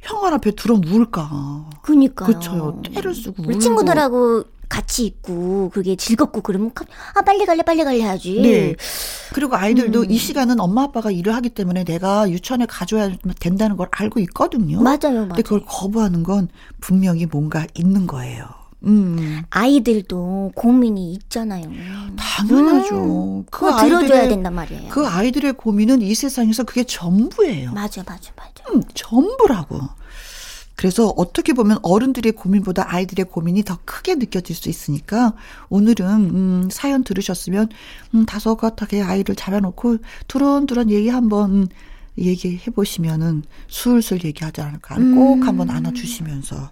현관 0.00 0.34
앞에 0.34 0.52
들어 0.52 0.78
누울까. 0.78 1.70
그니까요. 1.82 2.26
그쵸. 2.26 2.82
때를 2.94 3.14
쓰고. 3.14 3.44
우리 3.46 3.58
친구들하고 3.58 4.44
같이 4.68 5.04
있고 5.04 5.68
그게 5.70 5.96
즐겁고 5.96 6.42
그러면 6.42 6.70
아 7.14 7.22
빨리 7.22 7.44
갈래 7.44 7.62
빨리 7.62 7.82
갈래 7.82 8.02
하지. 8.02 8.40
네. 8.40 8.76
그리고 9.34 9.56
아이들도 9.56 10.02
음. 10.02 10.10
이 10.10 10.16
시간은 10.16 10.60
엄마 10.60 10.84
아빠가 10.84 11.10
일을 11.10 11.34
하기 11.34 11.50
때문에 11.50 11.84
내가 11.84 12.30
유치원에 12.30 12.66
가줘야 12.66 13.10
된다는 13.40 13.76
걸 13.76 13.88
알고 13.90 14.20
있거든요. 14.20 14.80
맞아요, 14.80 14.98
맞아요. 15.02 15.28
근데 15.28 15.42
그걸 15.42 15.62
거부하는 15.66 16.22
건 16.22 16.48
분명히 16.80 17.26
뭔가 17.26 17.66
있는 17.74 18.06
거예요. 18.06 18.60
음. 18.84 19.42
아이들도 19.50 20.52
고민이 20.54 21.12
있잖아요. 21.14 21.64
당연하죠. 22.16 23.40
음. 23.40 23.44
그 23.50 23.66
들어줘야 23.80 24.28
된단 24.28 24.54
말이에요. 24.54 24.88
그 24.88 25.06
아이들의 25.06 25.54
고민은 25.54 26.00
이 26.00 26.14
세상에서 26.14 26.62
그게 26.64 26.84
전부예요. 26.84 27.72
맞아, 27.72 28.02
맞아, 28.06 28.32
맞아. 28.36 28.59
음, 28.72 28.82
전부라고. 28.94 29.80
그래서 30.76 31.12
어떻게 31.16 31.52
보면 31.52 31.78
어른들의 31.82 32.32
고민보다 32.32 32.94
아이들의 32.94 33.26
고민이 33.26 33.64
더 33.64 33.78
크게 33.84 34.14
느껴질 34.14 34.56
수 34.56 34.70
있으니까 34.70 35.34
오늘은 35.68 36.06
음, 36.06 36.68
사연 36.70 37.04
들으셨으면 37.04 37.68
음, 38.14 38.24
다소곳하게 38.24 39.02
아이를 39.02 39.34
잡아놓고 39.34 39.98
두런두런 40.26 40.90
얘기 40.90 41.10
한번 41.10 41.68
얘기해 42.16 42.70
보시면은 42.74 43.42
술술 43.68 44.24
얘기하지 44.24 44.62
않을까. 44.62 44.96
음. 44.96 45.14
꼭 45.16 45.46
한번 45.46 45.68
안아주시면서 45.68 46.70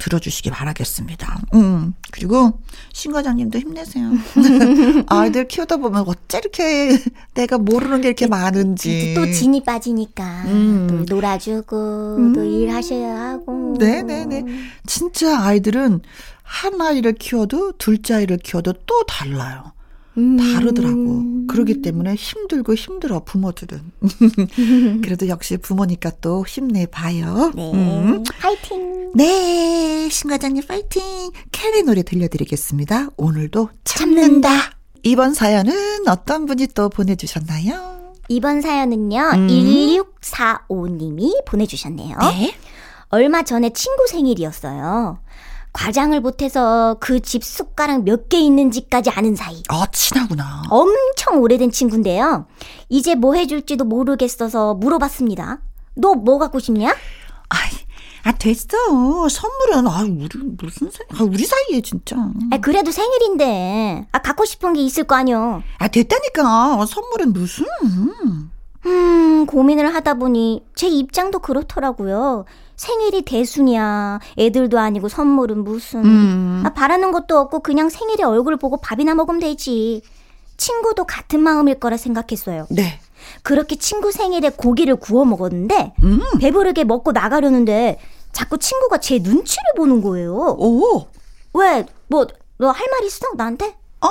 들어주시기 0.00 0.50
바라겠습니다. 0.50 1.40
음, 1.54 1.94
그리고 2.10 2.60
신 2.92 3.12
과장님도 3.12 3.58
힘내세요. 3.58 4.10
아이들 5.06 5.46
키우다 5.46 5.76
보면 5.76 6.04
어째 6.06 6.38
이렇게 6.38 6.98
내가 7.34 7.58
모르는 7.58 8.00
게 8.00 8.08
이렇게 8.08 8.26
많은지. 8.26 9.14
또 9.14 9.30
진이 9.30 9.62
빠지니까 9.62 10.24
음. 10.46 10.86
또 11.06 11.14
놀아주고 11.14 12.16
음. 12.16 12.32
또 12.32 12.42
일하셔야 12.42 13.16
하고. 13.16 13.76
네네네. 13.78 14.44
진짜 14.86 15.40
아이들은 15.40 16.00
한 16.42 16.80
아이를 16.80 17.12
키워도 17.12 17.72
둘째 17.78 18.14
아이를 18.14 18.38
키워도 18.38 18.72
또 18.86 19.04
달라요. 19.04 19.72
음. 20.18 20.36
다르더라고. 20.36 21.46
그러기 21.48 21.82
때문에 21.82 22.14
힘들고 22.14 22.74
힘들어, 22.74 23.22
부모들은. 23.24 23.80
그래도 25.02 25.28
역시 25.28 25.56
부모니까 25.56 26.12
또 26.20 26.44
힘내봐요. 26.46 27.52
네. 27.54 27.72
음. 27.72 28.24
파이팅! 28.40 29.12
네, 29.14 30.08
신과장님 30.10 30.66
파이팅! 30.66 31.02
캐리 31.52 31.82
노래 31.82 32.02
들려드리겠습니다. 32.02 33.08
오늘도 33.16 33.70
참는다. 33.84 34.48
참는다. 34.48 34.76
이번 35.02 35.34
사연은 35.34 36.08
어떤 36.08 36.46
분이 36.46 36.68
또 36.74 36.88
보내주셨나요? 36.88 38.14
이번 38.28 38.60
사연은요, 38.60 39.30
음. 39.34 39.48
1645님이 39.48 41.44
보내주셨네요. 41.46 42.16
네. 42.18 42.54
얼마 43.08 43.42
전에 43.42 43.70
친구 43.70 44.06
생일이었어요. 44.06 45.18
과장을 45.72 46.18
보태서 46.20 46.96
그 47.00 47.20
집 47.20 47.44
숟가락 47.44 48.02
몇 48.04 48.28
개 48.28 48.38
있는지까지 48.38 49.10
아는 49.10 49.36
사이. 49.36 49.62
아, 49.68 49.86
친하구나. 49.92 50.62
엄청 50.70 51.40
오래된 51.40 51.70
친구인데요. 51.70 52.46
이제 52.88 53.14
뭐 53.14 53.34
해줄지도 53.34 53.84
모르겠어서 53.84 54.74
물어봤습니다. 54.74 55.60
너 55.96 56.14
뭐 56.14 56.38
갖고 56.38 56.58
싶냐? 56.58 56.88
아이, 57.48 57.70
아, 58.24 58.32
됐어. 58.32 58.66
선물은, 59.28 59.86
아, 59.88 60.02
우리, 60.02 60.28
무슨, 60.58 60.90
생, 60.90 61.06
아, 61.18 61.22
우리 61.24 61.44
사이에, 61.44 61.80
진짜. 61.82 62.16
아, 62.52 62.58
그래도 62.58 62.90
생일인데. 62.90 64.06
아, 64.12 64.18
갖고 64.18 64.44
싶은 64.44 64.72
게 64.74 64.82
있을 64.82 65.04
거 65.04 65.14
아니요. 65.16 65.62
아, 65.78 65.88
됐다니까. 65.88 66.84
선물은 66.86 67.32
무슨. 67.32 67.66
음, 68.86 69.46
고민을 69.46 69.94
하다 69.94 70.14
보니 70.14 70.64
제 70.74 70.88
입장도 70.88 71.40
그렇더라고요. 71.40 72.44
생일이 72.84 73.20
대순이야. 73.22 74.20
애들도 74.38 74.78
아니고 74.78 75.10
선물은 75.10 75.64
무슨. 75.64 76.02
음. 76.02 76.62
아, 76.64 76.70
바라는 76.72 77.12
것도 77.12 77.36
없고 77.38 77.60
그냥 77.60 77.90
생일에 77.90 78.24
얼굴 78.24 78.56
보고 78.56 78.78
밥이나 78.78 79.14
먹으면 79.14 79.38
되지. 79.38 80.00
친구도 80.56 81.04
같은 81.04 81.40
마음일 81.40 81.78
거라 81.78 81.98
생각했어요. 81.98 82.66
네. 82.70 82.98
그렇게 83.42 83.76
친구 83.76 84.10
생일에 84.12 84.48
고기를 84.48 84.96
구워 84.96 85.26
먹었는데 85.26 85.92
음. 86.02 86.20
배부르게 86.40 86.84
먹고 86.84 87.12
나가려는데 87.12 87.98
자꾸 88.32 88.56
친구가 88.56 88.96
제 88.98 89.18
눈치를 89.18 89.62
보는 89.76 90.00
거예요. 90.00 90.32
오. 90.34 91.06
왜? 91.52 91.84
뭐 92.08 92.26
너 92.58 92.72
할 92.72 92.90
말 92.90 93.04
있어? 93.04 93.26
나한테? 93.36 93.76
어? 94.00 94.06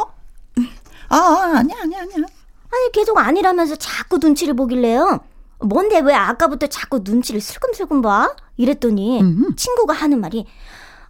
아, 1.10 1.16
아 1.16 1.54
아니야, 1.58 1.76
아니야, 1.82 2.02
아니야. 2.02 2.18
아니, 2.18 2.92
계속 2.94 3.18
아니라면서 3.18 3.76
자꾸 3.78 4.20
눈치를 4.20 4.54
보길래요. 4.56 5.22
뭔데 5.62 6.00
왜 6.00 6.13
아까부터 6.13 6.68
자꾸 6.68 7.01
눈치를 7.04 7.42
슬금슬금 7.42 8.01
봐? 8.01 8.34
이랬더니 8.58 9.22
음. 9.22 9.56
친구가 9.56 9.94
하는 9.94 10.20
말이 10.22 10.46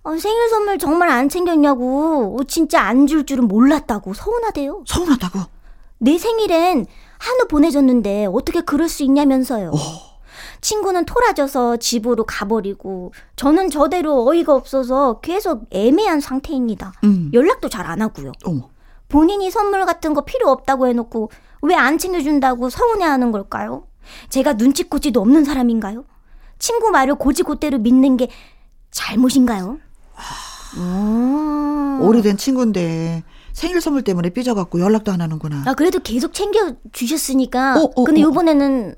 어, 0.03 0.15
생일 0.17 0.49
선물 0.49 0.77
정말 0.79 1.09
안 1.09 1.27
챙겼냐고. 1.29 2.37
어, 2.39 2.43
진짜 2.45 2.81
안 2.81 3.05
줄 3.05 3.25
줄은 3.25 3.47
몰랐다고 3.47 4.13
서운하대요. 4.13 4.83
서운하다고. 4.87 5.39
내 5.99 6.17
생일엔 6.17 6.85
한우 7.17 7.47
보내줬는데 7.49 8.27
어떻게 8.31 8.61
그럴 8.61 8.87
수 8.87 9.03
있냐면서요. 9.03 9.71
친구는 10.61 11.05
토라져서 11.05 11.77
집으로 11.77 12.25
가버리고 12.25 13.13
저는 13.35 13.69
저대로 13.69 14.25
어이가 14.27 14.53
없어서 14.53 15.19
계속 15.21 15.65
애매한 15.71 16.19
상태입니다. 16.21 16.93
음. 17.03 17.29
연락도 17.33 17.69
잘 17.69 17.85
안 17.85 18.01
하고요. 18.01 18.31
어머. 18.45 18.69
본인이 19.09 19.49
선물 19.51 19.85
같은 19.85 20.13
거 20.13 20.21
필요 20.23 20.49
없다고 20.49 20.87
해놓고 20.87 21.31
왜 21.61 21.75
안 21.75 21.97
챙겨준다고 21.97 22.69
서운해하는 22.69 23.31
걸까요? 23.33 23.83
제가 24.29 24.53
눈치코지도 24.53 25.19
없는 25.21 25.43
사람인가요? 25.43 26.05
친구 26.59 26.89
말을 26.91 27.15
고지고대로 27.15 27.79
믿는 27.79 28.17
게 28.17 28.29
잘못인가요? 28.91 29.79
음. 30.77 31.99
오래된 32.01 32.37
친구인데 32.37 33.23
생일 33.53 33.81
선물 33.81 34.03
때문에 34.03 34.29
삐져갖고 34.29 34.79
연락도 34.79 35.11
안 35.11 35.21
하는구나. 35.21 35.63
아 35.65 35.73
그래도 35.73 35.99
계속 35.99 36.33
챙겨 36.33 36.73
주셨으니까. 36.91 37.79
어, 37.81 37.91
어, 37.95 38.03
근데 38.03 38.23
어. 38.23 38.29
이번에는 38.29 38.95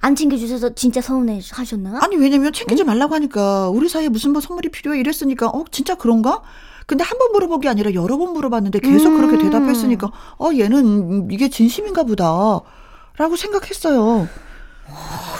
안 0.00 0.14
챙겨 0.16 0.36
주셔서 0.36 0.74
진짜 0.74 1.00
서운해 1.00 1.40
하셨나? 1.52 1.98
아니 2.02 2.16
왜냐면 2.16 2.52
챙기지 2.52 2.84
말라고 2.84 3.14
하니까 3.14 3.68
우리 3.70 3.88
사이에 3.88 4.08
무슨 4.08 4.32
뭐 4.32 4.40
선물이 4.40 4.70
필요해 4.70 4.98
이랬으니까 5.00 5.48
어 5.48 5.64
진짜 5.70 5.94
그런가? 5.94 6.42
근데 6.86 7.04
한 7.04 7.16
번 7.18 7.30
물어본 7.32 7.60
게 7.60 7.68
아니라 7.68 7.94
여러 7.94 8.18
번 8.18 8.32
물어봤는데 8.32 8.80
계속 8.80 9.10
음. 9.12 9.16
그렇게 9.18 9.38
대답했으니까 9.38 10.10
어 10.38 10.50
얘는 10.52 11.28
이게 11.30 11.48
진심인가 11.48 12.02
보다 12.02 12.60
라고 13.16 13.36
생각했어요. 13.36 14.28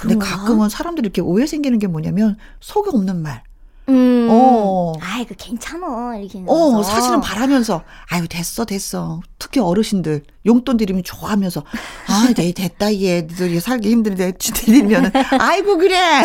근데 0.00 0.14
그런가? 0.14 0.36
가끔은 0.38 0.68
사람들이 0.68 1.06
이렇게 1.06 1.20
오해 1.20 1.46
생기는 1.46 1.78
게 1.78 1.86
뭐냐면 1.86 2.36
속에 2.60 2.90
없는 2.92 3.22
말. 3.22 3.42
음. 3.88 4.28
어. 4.30 4.92
아이 5.00 5.24
그 5.26 5.34
괜찮아 5.36 6.16
이렇게. 6.16 6.42
어. 6.46 6.82
사실은 6.82 7.20
바라면서, 7.20 7.82
아유, 8.08 8.28
됐어, 8.28 8.64
됐어. 8.64 9.20
특히 9.38 9.60
어르신들, 9.60 10.22
용돈 10.46 10.76
드리면 10.76 11.02
좋아하면서, 11.02 11.64
아, 12.08 12.32
네, 12.36 12.52
됐다, 12.52 12.94
얘. 13.00 13.26
너희 13.26 13.58
살기 13.58 13.90
힘든데, 13.90 14.32
드리면은, 14.38 15.10
아이고, 15.38 15.76
그래. 15.78 16.22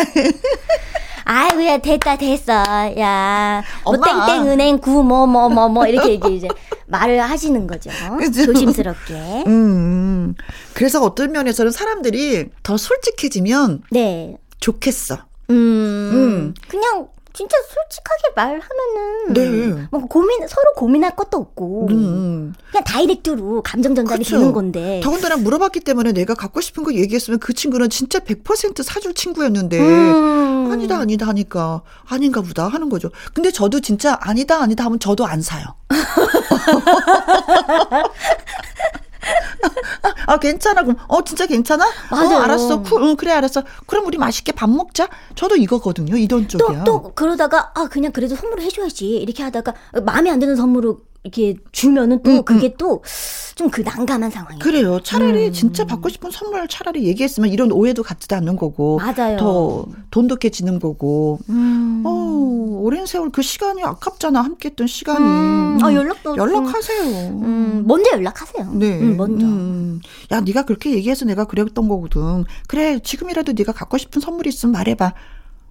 아이고 1.30 1.64
야 1.66 1.76
됐다 1.76 2.16
됐어 2.16 2.52
야 2.98 3.62
뭐. 3.84 4.26
땡땡 4.26 4.48
은행 4.48 4.78
구 4.78 5.02
뭐 5.02 5.26
뭐 5.26 5.48
뭐 5.50 5.68
뭐 5.68 5.86
이렇게 5.86 6.14
이제, 6.14 6.28
이제 6.30 6.48
말을 6.86 7.20
하시는 7.20 7.66
거죠 7.66 7.90
그죠? 8.18 8.46
조심스럽게 8.46 9.44
음, 9.46 9.48
음. 9.48 10.34
그래서 10.72 11.02
어떤 11.02 11.32
면에서는 11.32 11.70
사람들이 11.70 12.46
더 12.62 12.76
솔직해지면 12.78 13.82
네 13.90 14.36
좋겠어. 14.60 15.18
음, 15.50 15.54
음. 15.54 16.54
그냥 16.66 17.08
진짜 17.38 17.56
솔직하게 17.68 18.32
말하면은 18.34 19.32
네. 19.32 19.86
뭐 19.92 20.00
고민 20.08 20.44
서로 20.48 20.72
고민할 20.74 21.14
것도 21.14 21.38
없고 21.38 21.86
음, 21.88 21.92
음. 21.92 22.52
그냥 22.72 22.82
다이렉트로 22.82 23.62
감정 23.62 23.94
전달이 23.94 24.24
그쵸. 24.24 24.38
되는 24.38 24.52
건데 24.52 25.00
더군다나 25.04 25.36
물어봤기 25.36 25.78
때문에 25.78 26.10
내가 26.10 26.34
갖고 26.34 26.60
싶은 26.60 26.82
거 26.82 26.92
얘기했으면 26.92 27.38
그 27.38 27.52
친구는 27.52 27.90
진짜 27.90 28.18
100% 28.18 28.82
사줄 28.82 29.14
친구였는데, 29.14 29.78
음. 29.78 30.68
아니다, 30.72 30.98
아니다 30.98 31.28
하니까, 31.28 31.82
아닌가 32.06 32.40
보다 32.40 32.66
하는 32.66 32.88
거죠. 32.88 33.08
근데 33.34 33.52
저도 33.52 33.78
진짜 33.78 34.18
아니다, 34.20 34.60
아니다 34.60 34.84
하면 34.86 34.98
저도 34.98 35.24
안 35.24 35.40
사요. 35.40 35.64
아, 40.28 40.38
괜찮아. 40.38 40.82
그럼, 40.82 40.96
어, 41.08 41.24
진짜 41.24 41.46
괜찮아? 41.46 41.84
맞아요. 42.10 42.36
어, 42.36 42.40
알았어. 42.40 42.82
쿨, 42.82 43.02
응, 43.02 43.16
그래, 43.16 43.32
알았어. 43.32 43.62
그럼 43.86 44.04
우리 44.06 44.18
맛있게 44.18 44.52
밥 44.52 44.68
먹자. 44.68 45.08
저도 45.34 45.56
이거거든요. 45.56 46.16
이런 46.16 46.46
쪽이야. 46.46 46.84
또, 46.84 47.02
또, 47.02 47.12
그러다가, 47.14 47.72
아, 47.74 47.86
그냥 47.88 48.12
그래도 48.12 48.36
선물을 48.36 48.62
해줘야지. 48.64 49.06
이렇게 49.08 49.42
하다가, 49.42 49.72
마음에 50.04 50.30
안 50.30 50.38
드는 50.38 50.54
선물을 50.56 50.94
이렇게 51.32 51.58
주면은 51.72 52.22
또, 52.22 52.30
음, 52.30 52.42
그게 52.44 52.74
또, 52.78 53.02
좀 53.54 53.68
그 53.70 53.80
난감한 53.82 54.30
상황이에요. 54.30 54.58
그래요. 54.60 55.00
차라리 55.02 55.48
음. 55.48 55.52
진짜 55.52 55.84
받고 55.84 56.08
싶은 56.08 56.30
선물 56.30 56.66
차라리 56.68 57.04
얘기했으면 57.04 57.50
이런 57.50 57.70
오해도 57.72 58.02
갖지도 58.02 58.34
않는 58.36 58.56
거고. 58.56 58.98
맞아요. 58.98 59.36
더 59.36 59.86
돈독해지는 60.10 60.78
거고. 60.78 61.38
음. 61.50 62.02
어, 62.06 62.78
오랜 62.80 63.04
세월 63.06 63.30
그 63.30 63.42
시간이 63.42 63.82
아깝잖아. 63.82 64.40
함께 64.40 64.68
했던 64.70 64.86
시간이. 64.86 65.18
음. 65.24 65.78
아, 65.82 65.92
연락도 65.92 66.36
좀- 66.36 66.38
연락하세요. 66.38 67.02
음, 67.30 67.84
먼저 67.86 68.10
연락하세요. 68.12 68.70
네. 68.74 69.00
음, 69.00 69.16
먼저. 69.16 69.44
음. 69.46 70.00
야, 70.32 70.40
네가 70.40 70.62
그렇게 70.62 70.92
얘기해서 70.92 71.24
내가 71.24 71.44
그랬던 71.44 71.88
거거든. 71.88 72.44
그래, 72.68 73.00
지금이라도 73.00 73.52
네가 73.52 73.72
갖고 73.72 73.98
싶은 73.98 74.20
선물이 74.20 74.48
있으면 74.50 74.72
말해 74.72 74.94
봐. 74.94 75.12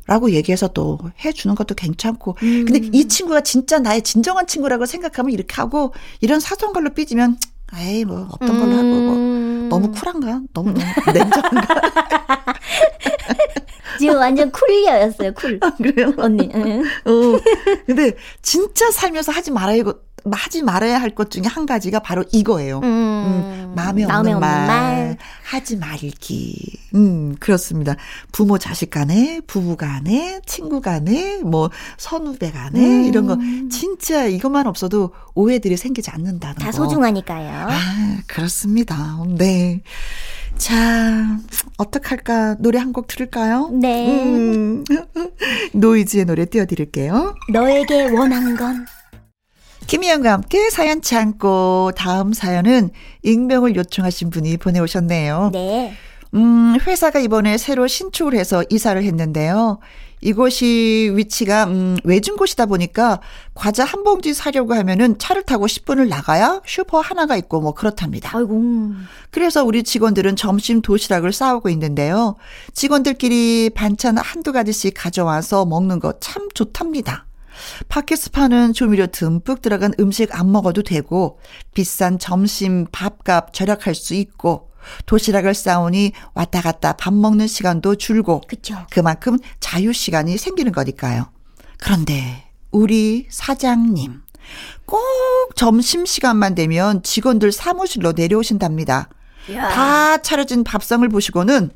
라고 0.08 0.32
얘기해서 0.32 0.70
또 0.70 0.98
해주는 1.24 1.54
것도 1.56 1.76
괜찮고. 1.76 2.38
음. 2.42 2.66
근데 2.66 2.90
이 2.94 3.08
친구가 3.08 3.42
진짜 3.42 3.78
나의 3.80 4.02
진정한 4.02 4.48
친구라고 4.48 4.86
생각하면 4.86 5.32
이렇게 5.32 5.54
하고, 5.56 5.94
이런 6.22 6.40
사소한 6.40 6.74
걸로 6.74 6.90
삐지면, 6.92 7.38
에이, 7.78 8.06
뭐, 8.06 8.28
어떤 8.32 8.60
걸로 8.60 8.72
하고, 8.72 8.84
뭐. 8.88 9.14
음. 9.16 9.68
너무 9.70 9.92
쿨한가? 9.92 10.42
너무, 10.54 10.72
너무 10.72 10.86
냉정한가? 11.14 11.82
지금 14.00 14.16
완전 14.16 14.52
쿨리어였어요, 14.52 15.34
쿨. 15.34 15.60
그래요? 15.78 16.14
언니. 16.18 16.50
응. 16.54 16.84
어. 17.06 17.40
근데 17.86 18.14
진짜 18.42 18.90
살면서 18.92 19.32
하지 19.32 19.52
말아야, 19.52 19.84
하지 20.36 20.62
말아야 20.64 21.00
할 21.00 21.12
것 21.16 21.32
중에 21.32 21.44
한 21.46 21.66
가지가 21.66 22.00
바로 22.00 22.24
이거예요. 22.32 22.80
음. 22.84 22.84
음, 22.88 23.74
마음에 23.76 24.04
없는, 24.04 24.08
마음에 24.08 24.34
없는 24.34 24.40
말, 24.40 24.68
말. 24.68 25.18
하지 25.44 25.78
말기. 25.78 26.78
음, 26.96 27.36
그렇습니다. 27.40 27.96
부모 28.32 28.58
자식 28.58 28.90
간에, 28.90 29.42
부부 29.48 29.76
간에, 29.78 30.40
친구 30.46 30.82
간에, 30.82 31.40
뭐, 31.44 31.70
선후배 31.98 32.52
간에, 32.52 32.80
음. 32.80 33.06
이런 33.06 33.28
거. 33.28 33.38
진짜 33.70 34.26
이것만 34.26 34.68
없어도 34.68 35.12
오해들이 35.36 35.78
생기지 35.78 36.10
않는다는 36.12 36.56
다 36.56 36.68
거. 36.68 36.72
소중하니까요. 36.72 37.68
아, 37.70 38.18
그렇습니다. 38.28 38.96
네. 39.38 39.82
자, 40.58 41.38
어떡할까? 41.78 42.56
노래 42.60 42.80
한 42.80 42.92
곡 42.94 43.06
들을까요? 43.08 43.70
네. 43.74 44.24
음, 44.24 44.84
노이즈의 45.74 46.26
노래 46.26 46.46
띄워드릴게요. 46.46 47.36
너에게 47.52 48.10
원한 48.10 48.56
건. 48.58 48.86
김희영과 49.88 50.34
함께 50.34 50.70
사연 50.70 51.02
참고 51.02 51.92
다음 51.96 52.34
사연은 52.34 52.90
익명을 53.24 53.76
요청하신 53.76 54.30
분이 54.30 54.58
보내오셨네요. 54.58 55.52
네. 55.54 55.94
음, 56.34 56.78
회사가 56.86 57.20
이번에 57.20 57.58
새로 57.58 57.88
신축을 57.88 58.36
해서 58.36 58.64
이사를 58.70 59.02
했는데요. 59.02 59.80
이곳이 60.20 61.12
위치가 61.16 61.66
음, 61.66 61.96
외진 62.04 62.38
곳이다 62.38 62.66
보니까 62.66 63.22
과자 63.54 63.86
한 63.86 64.04
봉지 64.04 64.34
사려고 64.34 64.74
하면은 64.74 65.18
차를 65.20 65.44
타고 65.44 65.68
10분을 65.68 66.08
나가야 66.10 66.62
슈퍼 66.66 67.00
하나가 67.00 67.38
있고 67.38 67.62
뭐 67.62 67.74
그렇답니다. 67.74 68.36
아이고. 68.36 68.92
그래서 69.30 69.64
우리 69.64 69.84
직원들은 69.84 70.36
점심 70.36 70.82
도시락을 70.82 71.32
싸우고 71.32 71.70
있는데요. 71.70 72.36
직원들끼리 72.74 73.70
반찬 73.76 74.18
한두 74.18 74.52
가지씩 74.52 74.96
가져와서 74.98 75.66
먹는 75.66 76.00
거 76.00 76.14
참 76.20 76.50
좋답니다. 76.54 77.27
파는 78.32 78.74
조미료 78.74 79.08
듬뿍 79.08 79.62
들어간 79.62 79.94
음식 80.00 80.38
안 80.38 80.52
먹어도 80.52 80.84
되고 80.84 81.40
비싼 81.74 82.20
점심 82.20 82.86
밥값 82.92 83.54
절약할 83.54 83.96
수 83.96 84.14
있고 84.14 84.72
도시락을 85.06 85.54
싸우니 85.54 86.14
왔다 86.34 86.62
갔다 86.62 86.94
밥 86.94 87.14
먹는 87.14 87.48
시간도 87.48 87.96
줄고 87.96 88.42
그쵸. 88.48 88.76
그만큼 88.90 89.38
자유 89.60 89.94
시간이 89.94 90.38
생기는 90.38 90.72
거니까요. 90.72 91.32
그런데 91.78 92.46
우리 92.72 93.28
사장님 93.30 94.22
꼭 94.86 95.02
점심 95.56 96.06
시간만 96.06 96.56
되면 96.56 97.04
직원들 97.04 97.52
사무실로 97.52 98.14
내려오신답니다. 98.14 99.10
야. 99.54 99.70
다 99.70 100.18
차려진 100.22 100.64
밥상을 100.64 101.08
보시고는 101.10 101.72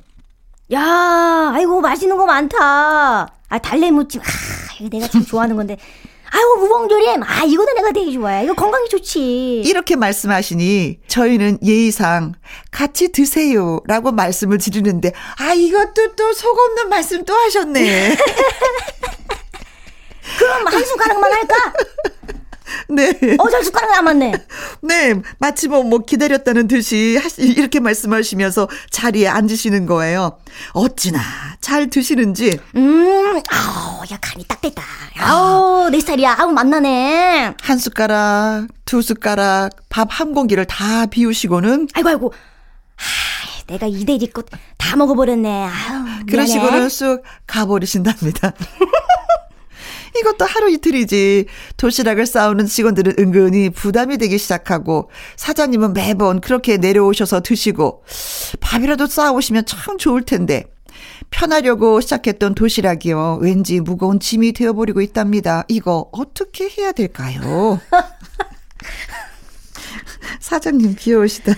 야, 0.74 1.52
아이고, 1.54 1.82
맛있는 1.82 2.16
거 2.16 2.26
많다. 2.26 3.28
아, 3.50 3.58
달래무침. 3.62 4.22
아, 4.22 4.24
내가 4.90 5.08
참 5.08 5.26
좋아하는 5.26 5.56
건데. 5.56 5.78
아이고, 6.34 6.56
무봉조림. 6.62 7.24
아, 7.24 7.44
이거는 7.44 7.76
내가 7.76 7.92
되게 7.92 8.14
좋아해. 8.14 8.46
이거 8.46 8.54
건강에 8.54 8.88
좋지. 8.88 9.64
이렇게 9.66 9.98
말씀하시니 9.98 11.00
저희는 11.08 11.58
예의상 11.62 12.34
같이 12.72 13.12
드세요라고 13.12 14.14
말씀을 14.14 14.58
드리는데 14.58 15.12
아 15.38 15.54
이것도 15.54 16.16
또 16.16 16.32
속 16.34 16.58
없는 16.58 16.88
말씀 16.90 17.26
또 17.26 17.34
하셨네. 17.34 18.16
그럼 20.40 20.68
한 20.68 20.86
숟가락만 20.86 21.34
할까? 21.34 21.74
네. 22.90 23.10
어, 23.38 23.50
저 23.50 23.62
숟가락 23.64 23.92
남았네. 23.92 24.34
네. 24.84 25.14
마치 25.40 25.68
뭐, 25.68 25.84
뭐 25.84 26.00
기다렸다는 26.00 26.68
듯이 26.68 27.20
이렇게 27.38 27.80
말씀하시면서 27.80 28.68
자리에 28.90 29.28
앉으시는 29.28 29.86
거예요. 29.86 30.38
어찌나 30.74 31.20
잘 31.62 31.90
드시는지. 31.90 32.60
음, 32.76 33.42
아우, 33.50 34.02
야, 34.12 34.18
간이 34.22 34.46
딱 34.48 34.60
됐다. 34.62 34.84
아우, 35.20 35.90
내 35.90 36.00
스타일이야. 36.00 36.36
아우, 36.40 36.52
맛나네. 36.52 37.54
한 37.62 37.78
숟가락, 37.78 38.68
두 38.86 39.02
숟가락, 39.02 39.72
밥 39.90 40.10
한 40.12 40.34
공기를 40.34 40.66
다 40.66 41.06
비우시고는. 41.06 41.88
아이고, 41.94 42.10
아이고. 42.10 42.34
하, 42.96 43.64
내가 43.68 43.88
이대리 43.88 44.30
것다 44.32 44.58
먹어버렸네. 44.98 45.66
아유, 45.66 46.26
그러시고는 46.30 46.90
쑥 46.90 47.24
가버리신답니다. 47.48 48.52
이것도 50.20 50.46
하루 50.46 50.70
이틀이지. 50.70 51.46
도시락을 51.78 52.26
싸우는 52.26 52.66
직원들은 52.66 53.16
은근히 53.20 53.70
부담이 53.70 54.18
되기 54.18 54.38
시작하고 54.38 55.10
사장님은 55.38 55.94
매번 55.94 56.42
그렇게 56.42 56.78
내려오셔서 56.78 57.42
드시고 57.42 58.04
밥이라도 58.60 59.08
싸오시면 59.08 59.66
참 59.66 59.98
좋을 59.98 60.24
텐데 60.24 60.66
편하려고 61.30 62.02
시작했던 62.02 62.56
도시락이요. 62.56 63.40
왠지 63.42 63.80
무거운 63.80 64.20
짐이 64.20 64.54
되어버리고 64.54 65.02
있답니다. 65.02 65.64
이거 65.70 66.10
어떻게 66.12 66.68
해야 66.70 66.92
될까요? 66.92 67.80
사장님 70.40 70.96
귀여우시다. 71.00 71.54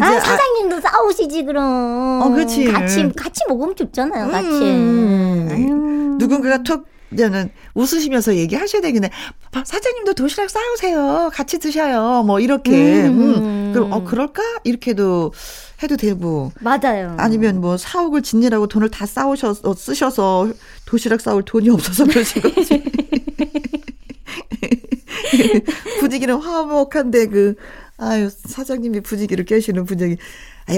아, 0.00 0.20
사장님도 0.20 0.76
아, 0.76 0.80
싸우시지, 0.80 1.44
그럼. 1.44 2.22
어, 2.22 2.30
그치. 2.30 2.64
같이, 2.64 3.10
같이 3.12 3.40
먹으면 3.48 3.74
좋잖아요, 3.74 4.30
같이. 4.30 4.48
음. 4.48 6.16
누군가가 6.18 6.62
톡 6.62 6.86
이제는 7.12 7.50
웃으시면서 7.74 8.36
얘기하셔야 8.36 8.82
되겠네. 8.82 9.10
사장님도 9.64 10.14
도시락 10.14 10.48
싸우세요. 10.50 11.30
같이 11.32 11.58
드셔요. 11.58 12.22
뭐 12.24 12.40
이렇게. 12.40 13.06
음, 13.06 13.20
음. 13.20 13.72
그럼 13.72 13.92
어 13.92 14.04
그럴까? 14.04 14.42
이렇게도 14.64 15.32
해도 15.82 15.96
되고. 15.96 16.52
맞아요. 16.60 17.16
아니면 17.18 17.60
뭐 17.60 17.76
사옥을 17.76 18.22
짓느라고 18.22 18.66
돈을 18.66 18.90
다 18.90 19.06
싸우셔서 19.06 19.74
쓰셔서 19.74 20.52
도시락 20.86 21.20
싸울 21.20 21.42
돈이 21.44 21.68
없어서 21.70 22.04
그러신 22.04 22.42
거지. 22.42 22.82
분위기는 26.00 26.34
화목한데 26.34 27.26
그 27.26 27.54
아유 27.96 28.30
사장님이 28.30 29.00
분위기를 29.00 29.44
깨시는 29.44 29.84
분위기. 29.84 30.16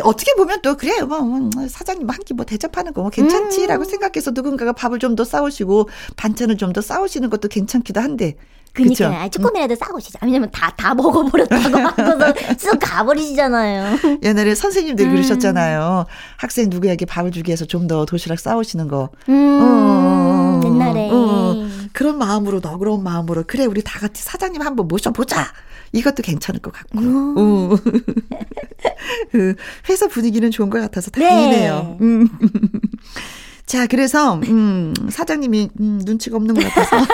어떻게 0.03 0.33
보면 0.35 0.61
또 0.63 0.77
그래요. 0.77 1.07
뭐, 1.07 1.21
뭐 1.21 1.51
사장님 1.69 2.09
한 2.09 2.17
끼 2.25 2.35
뭐 2.35 2.45
대접하는 2.45 2.93
거 2.93 3.03
뭐 3.03 3.11
괜찮지라고 3.11 3.83
음. 3.83 3.85
생각해서 3.89 4.31
누군가가 4.33 4.73
밥을 4.73 4.99
좀 4.99 5.17
더 5.17 5.25
싸우시고 5.25 5.89
반찬을 6.17 6.57
좀 6.57 6.73
더 6.73 6.81
싸우시는 6.81 7.29
것도 7.31 7.49
괜찮기도 7.49 8.01
한데. 8.01 8.37
그니까 8.75 9.29
조금이라도 9.29 9.75
싸우시죠. 9.75 10.19
왜냐면 10.23 10.51
다 10.51 10.73
다 10.75 10.95
먹어버렸다고 10.95 11.77
하고서 11.77 12.33
쑥 12.59 12.79
가버리시잖아요. 12.81 13.99
옛날에 14.23 14.55
선생님들 14.55 15.05
음. 15.07 15.11
그러셨잖아요. 15.13 16.07
학생 16.39 16.71
누구에게 16.71 17.05
밥을 17.05 17.31
주기 17.33 17.51
위해서 17.51 17.67
좀 17.67 17.87
더 17.87 18.07
도시락 18.07 18.39
싸우시는 18.41 18.89
거. 18.89 19.11
음, 19.29 19.59
어, 19.61 20.61
옛날에. 20.65 21.11
어, 21.13 21.69
그런 21.93 22.17
마음으로 22.17 22.61
너그러운 22.61 23.03
마음으로 23.03 23.45
그래 23.47 23.67
우리 23.67 23.83
다 23.83 23.99
같이 23.99 24.23
사장님 24.23 24.63
한번 24.63 24.89
모셔보자. 24.89 25.47
이것도 25.93 26.23
괜찮을 26.23 26.61
것 26.61 26.73
같고. 26.73 26.99
어. 27.01 27.77
그 29.31 29.55
회사 29.89 30.09
분위기는 30.09 30.51
좋은 30.51 30.71
것 30.71 30.81
같아서 30.81 31.11
다행이네요. 31.11 31.97
네. 32.01 32.05
음. 32.05 32.29
자, 33.67 33.87
그래서 33.87 34.35
음, 34.35 34.93
사장님이 35.11 35.71
음, 35.81 36.01
눈치가 36.05 36.37
없는 36.37 36.55
것 36.55 36.65
같아서 36.65 37.07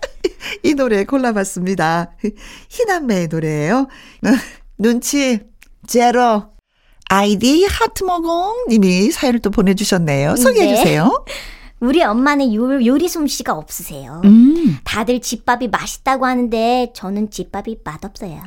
이 0.62 0.74
노래 0.74 1.04
골라봤습니다. 1.04 2.12
희남매의 2.68 3.28
노래예요. 3.28 3.88
눈치 4.78 5.40
제로. 5.86 6.54
아이디 7.08 7.64
하트모공 7.64 8.66
님이 8.68 9.10
사연을 9.10 9.40
또 9.40 9.50
보내주셨네요. 9.50 10.36
소개해 10.36 10.72
네. 10.72 10.76
주세요. 10.76 11.24
우리 11.84 12.02
엄마는 12.02 12.54
요, 12.54 12.84
요리 12.84 13.08
솜씨가 13.08 13.52
없으세요. 13.52 14.22
음. 14.24 14.78
다들 14.84 15.20
집밥이 15.20 15.68
맛있다고 15.68 16.24
하는데 16.24 16.90
저는 16.94 17.30
집밥이 17.30 17.78
맛없어요. 17.84 18.40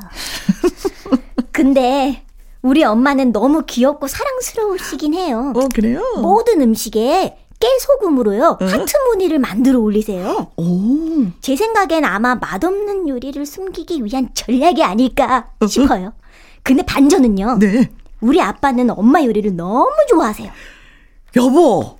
근데 1.54 2.24
우리 2.64 2.84
엄마는 2.84 3.32
너무 3.32 3.64
귀엽고 3.68 4.08
사랑스러우시긴 4.08 5.14
해요. 5.14 5.54
어, 5.56 5.68
그래요? 5.74 6.02
모든 6.20 6.62
음식에 6.62 7.38
깨소금으로요. 7.60 8.58
어? 8.60 8.66
하트 8.66 8.98
무늬를 9.10 9.38
만들어 9.38 9.80
올리세요. 9.80 10.52
오. 10.58 11.26
제 11.42 11.56
생각엔 11.56 12.06
아마 12.06 12.36
맛없는 12.36 13.08
요리를 13.08 13.46
숨기기 13.46 14.04
위한 14.04 14.30
전략이 14.34 14.84
아닐까? 14.84 15.52
싶어요. 15.68 16.14
근데 16.64 16.84
반전은요. 16.84 17.58
네. 17.60 17.92
우리 18.20 18.42
아빠는 18.42 18.90
엄마 18.90 19.24
요리를 19.24 19.56
너무 19.56 19.92
좋아하세요. 20.10 20.52
여보, 21.36 21.98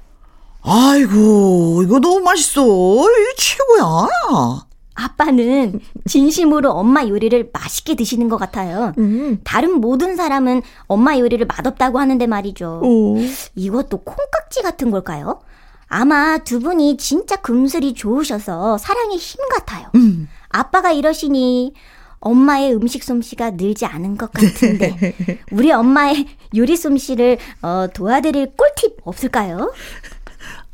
아이고, 0.68 1.82
이거 1.84 2.00
너무 2.00 2.20
맛있어. 2.20 2.62
이거 2.62 3.34
최고야. 3.38 4.68
아빠는 4.96 5.80
진심으로 6.08 6.72
엄마 6.72 7.08
요리를 7.08 7.52
맛있게 7.54 7.96
드시는 7.96 8.30
것 8.30 8.38
같아요. 8.38 8.94
음. 8.98 9.40
다른 9.44 9.80
모든 9.80 10.16
사람은 10.16 10.64
엄마 10.88 11.18
요리를 11.18 11.46
맛없다고 11.46 12.00
하는데 12.00 12.26
말이죠. 12.26 12.82
오. 12.84 13.18
이것도 13.56 14.00
콩깍지 14.00 14.64
같은 14.64 14.90
걸까요? 14.90 15.40
아마 15.88 16.40
두 16.40 16.60
분이 16.60 16.98
진짜 16.98 17.38
금슬이 17.38 17.94
좋으셔서 17.94 18.78
사랑의 18.78 19.18
힘 19.18 19.40
같아요. 19.50 19.88
음. 19.96 20.28
아빠가 20.50 20.92
이러시니 20.92 21.74
엄마의 22.20 22.74
음식 22.76 23.04
솜씨가 23.04 23.52
늘지 23.52 23.86
않은 23.86 24.18
것 24.18 24.32
같은데 24.32 25.14
우리 25.52 25.72
엄마의 25.72 26.26
요리 26.56 26.76
솜씨를 26.76 27.38
어, 27.62 27.88
도와드릴 27.94 28.54
꿀팁 28.58 28.98
없을까요? 29.04 29.72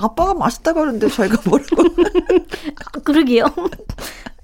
아빠가 0.03 0.33
맛있다고 0.33 0.81
하는데 0.81 1.07
저희가 1.07 1.37
뭐라고. 1.45 1.83
그러게요. 3.03 3.45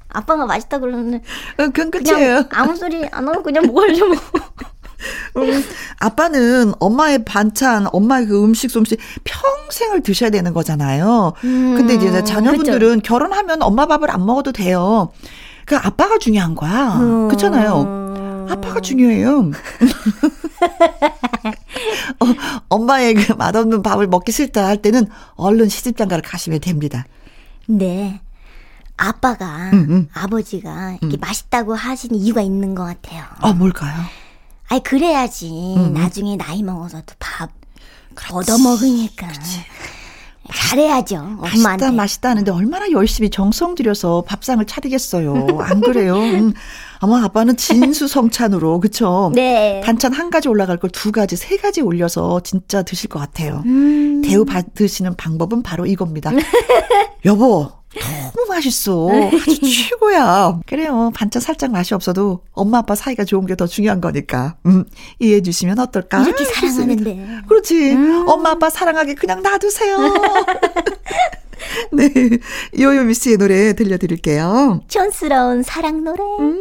아빠가 0.08 0.46
맛있다 0.46 0.80
그러는데. 0.80 1.18
어, 1.58 1.68
그건 1.74 1.92
끝이에요. 1.92 2.46
아무 2.52 2.76
소리 2.76 3.06
안 3.12 3.28
하고 3.28 3.44
그냥 3.44 3.66
먹으려 3.68 4.08
뭐. 4.08 4.16
음, 5.38 5.64
아빠는 6.00 6.74
엄마의 6.80 7.24
반찬, 7.24 7.88
엄마의 7.92 8.28
그 8.28 8.44
음식 8.44 8.70
솜씨 8.72 8.98
평생을 9.24 10.02
드셔야 10.02 10.30
되는 10.30 10.54
거잖아요. 10.54 11.34
음, 11.44 11.76
근데 11.78 11.96
이제 11.96 12.24
자녀분들은 12.24 12.98
그쵸. 12.98 13.14
결혼하면 13.14 13.62
엄마 13.62 13.86
밥을 13.86 14.12
안 14.12 14.26
먹어도 14.26 14.52
돼요. 14.52 15.12
그 15.66 15.78
아빠가 15.78 16.18
중요한 16.18 16.56
거야. 16.56 16.98
음. 17.00 17.28
그렇잖아요. 17.28 18.48
아빠가 18.50 18.80
중요해요. 18.82 19.52
어, 22.20 22.26
엄마의 22.70 23.14
그 23.14 23.34
맛없는 23.34 23.82
밥을 23.84 24.08
먹기 24.08 24.32
싫다 24.32 24.66
할 24.66 24.82
때는 24.82 25.08
얼른 25.36 25.70
시집장가를 25.70 26.22
가시면 26.24 26.60
됩니다. 26.62 27.06
네. 27.68 28.22
아빠가 28.98 29.70
음, 29.72 29.86
음. 29.90 30.10
아버지가 30.14 30.98
이렇게 31.02 31.18
음. 31.18 31.20
맛있다고 31.22 31.74
하시는 31.74 32.16
이유가 32.16 32.42
있는 32.42 32.76
것 32.76 32.84
같아요. 32.84 33.24
아 33.38 33.54
뭘까요? 33.54 33.96
아이 34.68 34.82
그래야지. 34.82 35.92
나중에 35.94 36.36
나이 36.36 36.62
먹어서도 36.64 37.16
밥 37.18 37.50
얻어 38.32 38.58
먹으니까. 38.58 39.28
잘해야죠. 40.54 41.16
엄마한테. 41.16 41.58
맛있다 41.64 41.92
맛있다 41.92 42.30
하는데 42.30 42.52
얼마나 42.52 42.90
열심히 42.92 43.30
정성 43.30 43.76
들여서 43.76 44.24
밥상을 44.28 44.64
차리겠어요. 44.66 45.60
안 45.62 45.82
그래요? 45.82 46.16
음. 46.18 46.54
아마 47.02 47.24
아빠는 47.24 47.56
진수성찬으로 47.56 48.80
그쵸? 48.82 49.32
네. 49.34 49.82
반찬 49.84 50.12
한 50.14 50.30
가지 50.30 50.48
올라갈 50.50 50.78
걸 50.78 50.90
두 50.92 51.12
가지, 51.12 51.36
세 51.38 51.56
가지 51.56 51.82
올려서 51.82 52.42
진짜 52.42 52.82
드실 52.84 53.10
것 53.10 53.20
같아요. 53.20 53.64
음. 53.66 54.22
대우 54.26 54.44
받으시는 54.44 55.16
방법은 55.16 55.64
바로 55.64 55.86
이겁니다. 55.86 56.32
여보, 57.26 57.70
너무 57.96 58.48
맛있어. 58.50 59.10
아주 59.34 59.60
최고야. 59.62 60.60
그래요. 60.68 61.12
반찬 61.16 61.42
살짝 61.42 61.72
맛이 61.72 61.94
없어도 61.94 62.42
엄마 62.54 62.80
아빠 62.80 62.94
사이가 62.96 63.26
좋은 63.26 63.46
게 63.46 63.56
더 63.56 63.66
중요한 63.68 64.00
거니까. 64.00 64.58
음, 64.68 64.86
이해해 65.20 65.42
주시면 65.42 65.80
어떨까? 65.80 66.22
이렇게 66.24 66.46
사랑하는데. 66.46 67.42
그렇지. 67.48 67.92
음. 67.94 68.26
엄마 68.28 68.52
아빠 68.52 68.70
사랑하게 68.70 69.16
그냥 69.16 69.42
놔두세요. 69.42 69.98
네. 71.92 72.10
요요 72.80 73.04
미스의 73.04 73.38
노래 73.38 73.74
들려드릴게요. 73.74 74.82
촌스러운 74.88 75.64
사랑 75.64 76.04
노래. 76.04 76.22
음. 76.40 76.60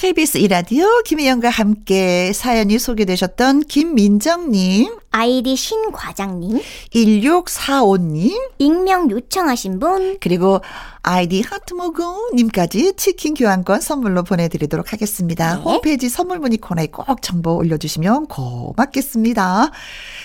KBS 0.00 0.38
이라디오 0.38 0.86
김혜영과 1.04 1.50
함께 1.50 2.32
사연이 2.32 2.78
소개되셨던 2.78 3.64
김민정님, 3.64 4.96
아이디 5.10 5.54
신과장님, 5.54 6.58
1645님, 6.94 8.34
익명 8.56 9.10
요청하신 9.10 9.78
분, 9.78 10.16
그리고 10.18 10.62
아이디 11.02 11.42
하트모고님까지 11.42 12.94
치킨 12.96 13.34
교환권 13.34 13.82
선물로 13.82 14.22
보내드리도록 14.22 14.94
하겠습니다. 14.94 15.56
네. 15.56 15.60
홈페이지 15.60 16.08
선물 16.08 16.38
문의 16.38 16.56
코너에 16.56 16.86
꼭 16.86 17.20
정보 17.20 17.56
올려주시면 17.56 18.28
고맙겠습니다. 18.28 19.70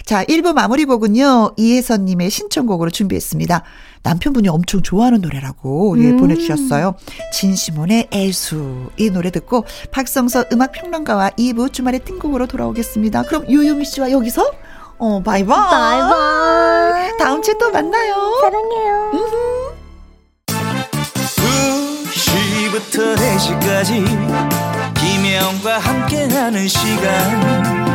자, 0.06 0.24
1부 0.24 0.54
마무리 0.54 0.86
곡은요, 0.86 1.56
이혜선님의 1.58 2.30
신청곡으로 2.30 2.92
준비했습니다. 2.92 3.64
남편분이 4.06 4.48
엄청 4.50 4.82
좋아하는 4.84 5.20
노래라고 5.22 5.98
예, 5.98 6.12
음. 6.12 6.18
보내주셨어요. 6.18 6.94
진시몬의 7.34 8.10
애수. 8.14 8.92
이 8.98 9.10
노래 9.10 9.32
듣고 9.32 9.66
박성서 9.92 10.46
음악평론가와 10.54 11.32
2부 11.32 11.74
주말에 11.74 11.98
띵곡으로 12.00 12.46
돌아오겠습니다. 12.46 13.24
그럼 13.24 13.50
유유미 13.50 13.84
씨와 13.86 14.12
여기서 14.12 14.46
어, 14.98 15.22
바이바이. 15.24 15.70
바이바이. 15.70 17.18
다음 17.18 17.42
주에 17.42 17.56
또 17.60 17.72
만나요. 17.72 18.14
사랑해요. 18.42 19.12
2시부터 22.08 23.16
4시까지 23.18 24.06
김혜영과 24.96 25.80
함께하는 25.80 26.68
시간 26.68 27.95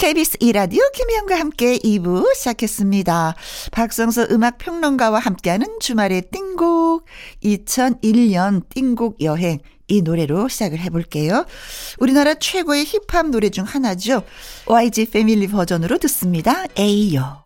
KBS 0.00 0.38
이라디오 0.40 0.80
김혜영과 0.94 1.38
함께 1.38 1.76
2부 1.76 2.34
시작했습니다. 2.34 3.34
박성서 3.70 4.28
음악 4.30 4.56
평론가와 4.56 5.18
함께하는 5.18 5.78
주말의 5.78 6.30
띵곡 6.30 7.04
2001년 7.44 8.62
띵곡 8.70 9.20
여행 9.20 9.58
이 9.88 10.00
노래로 10.00 10.48
시작을 10.48 10.78
해볼게요. 10.78 11.44
우리나라 11.98 12.32
최고의 12.32 12.86
힙합 12.86 13.26
노래 13.26 13.50
중 13.50 13.64
하나죠. 13.64 14.22
YG 14.64 15.10
패밀리 15.10 15.46
버전으로 15.46 15.98
듣습니다. 15.98 16.64
에이요. 16.78 17.44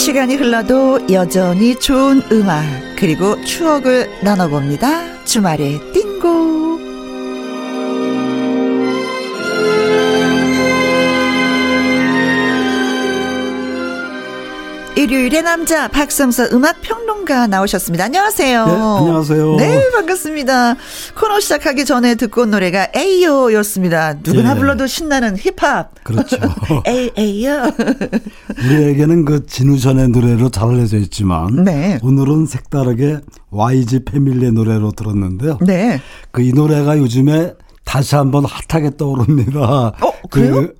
시간이 0.00 0.36
흘러도 0.36 1.12
여전히 1.12 1.78
좋은 1.78 2.22
음악 2.32 2.64
그리고 2.96 3.38
추억을 3.44 4.08
나눠봅니다. 4.22 5.24
주말의 5.26 5.92
띵곡 5.92 6.69
일요일의 15.04 15.42
남자 15.42 15.88
박성서 15.88 16.48
음악 16.52 16.82
평론가 16.82 17.46
나오셨습니다. 17.46 18.04
안녕하세요. 18.04 18.66
네, 18.66 18.72
안녕하세요. 18.72 19.56
네, 19.56 19.90
반갑습니다. 19.94 20.76
코너 21.18 21.40
시작하기 21.40 21.86
전에 21.86 22.16
듣고 22.16 22.42
온 22.42 22.50
노래가 22.50 22.88
에이요였습니다. 22.94 24.16
누구나 24.22 24.54
예. 24.54 24.58
불러도 24.58 24.86
신나는 24.86 25.36
힙합. 25.38 26.04
그렇죠. 26.04 26.36
에이 26.86 27.10
에이요. 27.16 27.72
우리에게는 28.62 29.24
그 29.24 29.46
진우션의 29.46 30.08
노래로 30.08 30.50
잘 30.50 30.68
알려져 30.68 30.98
있지만 30.98 31.64
네. 31.64 31.98
오늘은 32.02 32.44
색다르게 32.44 33.20
YG 33.50 34.04
패밀리의 34.04 34.52
노래로 34.52 34.92
들었는데요. 34.92 35.58
네. 35.62 35.98
그 36.30 36.42
이 36.42 36.52
노래가 36.52 36.98
요즘에 36.98 37.54
다시 37.84 38.16
한번 38.16 38.44
핫하게 38.44 38.96
떠오릅니다. 38.98 39.60
어, 39.60 40.12
그래요? 40.30 40.52
그 40.54 40.74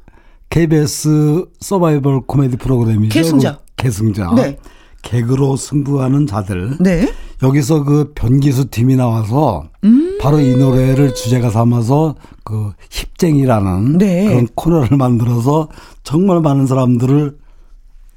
KBS 0.50 1.44
서바이벌 1.61 2.22
코미디 2.26 2.56
프로그램이죠. 2.59 3.14
계승자. 3.14 3.59
계승자. 3.81 4.33
네. 4.35 4.57
개그로 5.03 5.57
승부하는 5.57 6.27
자들. 6.27 6.77
네. 6.81 7.12
여기서 7.43 7.85
그 7.85 8.12
변기수 8.14 8.69
팀이 8.71 8.97
나와서 8.97 9.64
음. 9.85 10.19
바로 10.21 10.40
이 10.40 10.57
노래를 10.57 11.14
주제가 11.14 11.51
삼아서 11.51 12.14
그 12.45 12.73
힙쟁이라는 12.90 13.99
네. 13.99 14.27
그런 14.27 14.47
코너를 14.55 14.97
만들어서 14.99 15.69
정말 16.03 16.40
많은 16.40 16.66
사람들을 16.66 17.38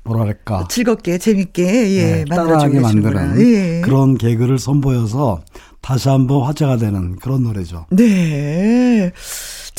뭐랄까 0.04 0.67
즐겁게 0.67 1.17
재밌게 1.17 1.63
예, 1.63 2.04
네, 2.04 2.26
따라하게 2.26 2.82
만드는 2.82 3.39
예. 3.39 3.82
그런 3.82 4.17
개그를 4.17 4.58
선보여서 4.58 5.41
다시 5.80 6.10
한번 6.10 6.43
화제가 6.43 6.76
되는 6.76 7.15
그런 7.15 7.43
노래죠. 7.43 7.86
네. 7.89 9.13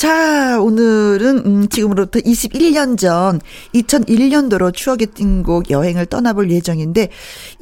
자, 0.05 0.61
오늘은 0.61 1.37
음, 1.47 1.67
지금으로부터 1.67 2.19
21년 2.19 2.95
전 2.95 3.41
2001년도로 3.73 4.71
추억의 4.71 5.07
띵곡 5.15 5.71
여행을 5.71 6.05
떠나볼 6.05 6.51
예정인데 6.51 7.09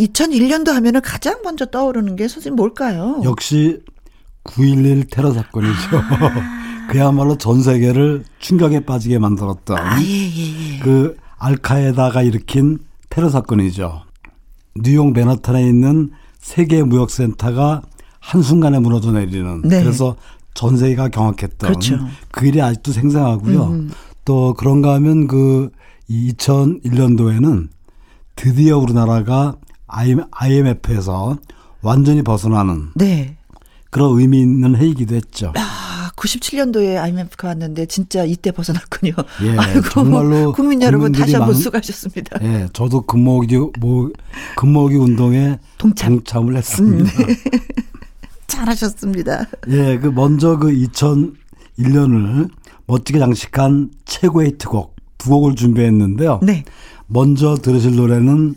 2001년도 0.02 0.74
하면은 0.74 1.00
가장 1.00 1.40
먼저 1.46 1.66
떠오르는 1.66 2.18
게 2.18 2.28
선생님 2.28 2.58
뭘까요? 2.58 3.22
역시 3.24 3.80
9.11 4.44 5.10
테러 5.10 5.32
사건이죠. 5.32 5.72
아. 5.94 6.88
그야말로 6.92 7.38
전 7.38 7.64
세계를 7.64 8.26
충격에 8.40 8.82
빠지게 8.82 9.20
만들었던 9.20 9.78
아, 9.78 10.02
예, 10.02 10.06
예, 10.06 10.74
예. 10.74 10.80
그 10.80 11.16
알카에다가 11.38 12.24
일으킨 12.24 12.78
테러 13.08 13.30
사건이죠. 13.30 14.02
뉴욕 14.76 15.14
맨하탄에 15.14 15.66
있는 15.66 16.12
세계 16.40 16.84
무역센터가 16.84 17.84
한순간에 18.20 18.80
무너져 18.80 19.14
내리는 19.14 19.62
네. 19.62 19.82
그래서 19.82 20.18
전 20.54 20.78
세계가 20.78 21.10
경악했던 21.10 21.58
그렇죠. 21.58 22.00
그 22.32 22.46
일이 22.48 22.62
아직도 22.62 22.92
생생하고요. 22.92 23.64
음. 23.66 23.92
또 24.26 24.54
그런가 24.54 24.94
하면 24.96 25.28
그 25.28 25.70
2001년도에는 26.10 27.70
드디어 28.36 28.78
우리나라가 28.78 29.56
IMF에서 29.88 31.38
완전히 31.82 32.22
벗어나는 32.24 32.90
네. 32.96 33.38
그런 33.90 34.20
의미 34.20 34.42
있는 34.42 34.76
해이기도 34.76 35.16
했죠. 35.16 35.54
아, 35.56 36.10
97년도에 36.16 36.98
IMF가 36.98 37.50
왔는데 37.50 37.86
진짜 37.86 38.24
이때 38.24 38.52
벗어났군요. 38.52 39.14
예, 39.44 39.56
아이고, 39.58 39.90
정말로 39.90 40.52
국민 40.54 40.82
여러분 40.82 41.12
다시 41.12 41.36
한번 41.36 41.54
수고하셨습니다. 41.54 42.40
예, 42.42 42.68
저도 42.74 43.02
금모기 43.02 43.58
뭐 43.80 44.10
금모기 44.56 44.96
운동에 44.96 45.60
동참. 45.78 46.22
을 46.48 46.58
했습니다. 46.58 47.04
음, 47.04 47.28
네. 47.28 47.36
잘하셨습니다. 48.54 49.46
예, 49.70 49.98
그 49.98 50.08
먼저 50.08 50.58
그 50.58 50.68
2001년을 50.72 52.50
멋지게 52.88 53.20
장식한 53.20 53.92
최고의 54.06 54.50
히트곡 54.50 54.96
두 55.18 55.30
곡을 55.30 55.56
준비했는데요. 55.56 56.40
네. 56.44 56.64
먼저 57.08 57.56
들으실 57.56 57.96
노래는 57.96 58.56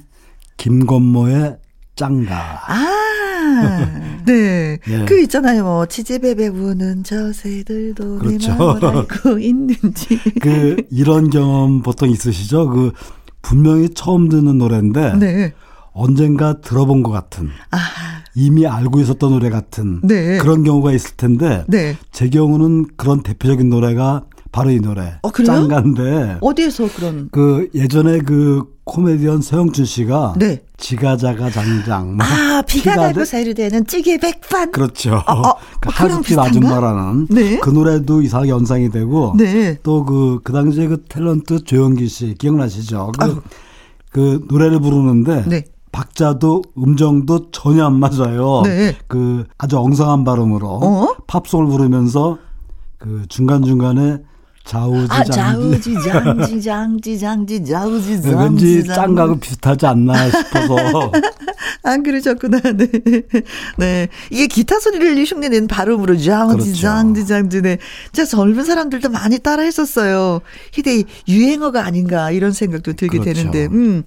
김건모의 0.56 1.56
짱가. 1.96 2.61
아, 2.66 4.22
네. 4.26 4.78
예. 4.88 5.04
그 5.06 5.20
있잖아요. 5.22 5.64
뭐, 5.64 5.87
치즈베베 5.87 6.48
우는 6.48 7.04
저 7.04 7.32
새들도 7.32 8.18
그렇죠. 8.18 8.52
내 8.52 8.59
마음을 8.59 8.85
알고 8.85 9.38
있는지. 9.40 10.20
그, 10.40 10.76
이런 10.90 11.30
경험 11.30 11.82
보통 11.82 12.11
있으시죠? 12.11 12.68
그, 12.68 12.92
분명히 13.42 13.88
처음 13.90 14.28
듣는 14.28 14.59
노래인데. 14.59 15.16
네. 15.16 15.52
언젠가 15.96 16.61
들어본 16.61 17.02
것 17.02 17.11
같은. 17.11 17.48
아. 17.70 17.78
이미 18.38 18.66
알고 18.66 19.00
있었던 19.00 19.30
노래 19.30 19.48
같은 19.48 20.00
네. 20.02 20.37
그런 20.37 20.62
경우가 20.62 20.92
있을 20.92 21.16
텐데 21.16 21.64
네. 21.68 21.96
제 22.12 22.28
경우는 22.28 22.85
그런 22.96 23.22
대표적인 23.22 23.70
노래가 23.70 24.24
바로 24.52 24.70
이 24.70 24.78
노래 24.78 25.18
어? 25.22 25.30
짱가인데 25.30 26.38
어디에서 26.40 26.88
그런 26.94 27.28
그 27.32 27.68
예전에 27.74 28.18
그 28.18 28.64
코미디언 28.85 29.40
서영춘 29.40 29.87
씨가 29.87 30.35
네. 30.38 30.62
지가자가 30.76 31.50
장장 31.50 32.18
아 32.20 32.62
비가 32.68 32.94
달고 32.94 33.24
사이르되는 33.24 33.87
찌개 33.87 34.18
백반 34.18 34.70
그렇죠 34.70 35.22
어, 35.26 35.32
어, 35.32 35.54
그 35.80 35.88
하숙집 35.90 36.38
아줌마라는 36.38 37.28
네. 37.30 37.59
그 37.59 37.70
노래도 37.70 38.20
이상하게 38.20 38.50
연상이 38.50 38.90
되고 38.90 39.35
네. 39.37 39.78
또그그 39.82 40.40
그 40.44 40.52
당시에 40.52 40.87
그 40.88 41.04
탤런트 41.04 41.64
조영기 41.64 42.06
씨 42.09 42.35
기억나시죠 42.38 43.12
그, 43.18 43.42
그 44.11 44.46
노래를 44.48 44.80
부르는데 44.80 45.44
네. 45.48 45.64
박자도 45.96 46.62
음정도 46.76 47.50
전혀 47.52 47.87
안 47.87 47.94
맞아요. 47.98 48.61
네. 48.64 48.94
그 49.09 49.46
아주 49.56 49.78
엉성한 49.78 50.24
발음으로 50.24 50.68
어? 50.68 51.16
팝송을 51.26 51.68
부르면서 51.68 52.37
그 52.98 53.24
중간 53.30 53.62
중간에 53.62 54.18
좌우지 54.66 55.06
아, 55.09 55.24
장지 55.24 55.94
장지 55.94 56.61
장지 56.61 57.18
장지 57.18 57.64
좌우지 57.64 58.20
장지 58.20 58.37
왠지 58.37 58.85
짱가고 58.85 59.38
비슷하지 59.38 59.87
않나 59.87 60.28
싶어서 60.28 61.12
안 61.85 62.02
그러셨구나 62.02 62.59
네. 62.72 62.88
네 63.78 64.09
이게 64.30 64.48
기타 64.48 64.80
소리를 64.80 65.24
흉내 65.24 65.48
낸 65.48 65.68
발음으로 65.68 66.18
장지 66.18 66.56
그렇죠. 66.56 66.80
장지 66.80 67.26
장지 67.26 67.62
네 67.62 67.78
진짜 68.12 68.28
젊은 68.28 68.64
사람들도 68.64 69.09
많이 69.09 69.38
따라 69.38 69.62
했었어요 69.62 70.40
희대 70.72 71.04
유행어가 71.28 71.85
아닌가 71.85 72.32
이런 72.32 72.50
생각도 72.50 72.94
들게 72.94 73.18
그렇죠. 73.18 73.50
되는데 73.50 73.66
음 73.66 74.02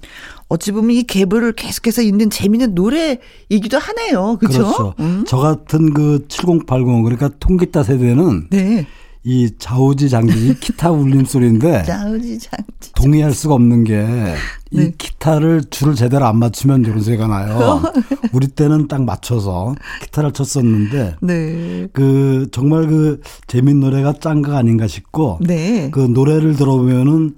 어찌 0.50 0.72
보면 0.72 0.96
이 0.96 1.04
계보를 1.04 1.54
계속해서 1.54 2.02
있는 2.02 2.30
재미있는 2.30 2.74
노래이기도 2.74 3.78
하네요. 3.78 4.38
그렇죠? 4.40 4.64
그렇죠. 4.64 4.94
음. 5.00 5.24
저 5.28 5.38
같은 5.38 5.94
그 5.94 6.26
7080 6.28 7.04
그러니까 7.04 7.30
통기타 7.40 7.84
세대는 7.84 8.48
네. 8.50 8.88
이 9.24 9.50
좌우지장지 9.60 10.56
기타 10.62 10.92
울림 10.92 11.26
소리인데 11.26 11.84
좌우지 11.84 12.40
장지 12.40 12.94
동의할 12.96 13.34
수가 13.34 13.54
없는 13.56 13.84
게이 13.84 14.06
네. 14.72 14.94
기타를 14.98 15.66
줄을 15.70 15.94
제대로 15.94 16.26
안 16.26 16.38
맞추면 16.38 16.84
이런 16.84 17.02
소리가 17.02 17.28
나요. 17.28 17.84
우리 18.34 18.48
때는 18.48 18.88
딱 18.88 19.04
맞춰서 19.04 19.76
기타를 20.02 20.32
쳤었는데 20.32 21.18
네. 21.22 21.88
그 21.94 22.48
정말 22.52 22.88
그 22.88 23.22
재밌는 23.46 23.82
노래가 23.82 24.14
짠가 24.14 24.58
아닌가 24.58 24.88
싶고 24.88 25.40
네. 25.42 25.90
그 25.92 26.00
노래를 26.00 26.56
들어보면은 26.56 27.36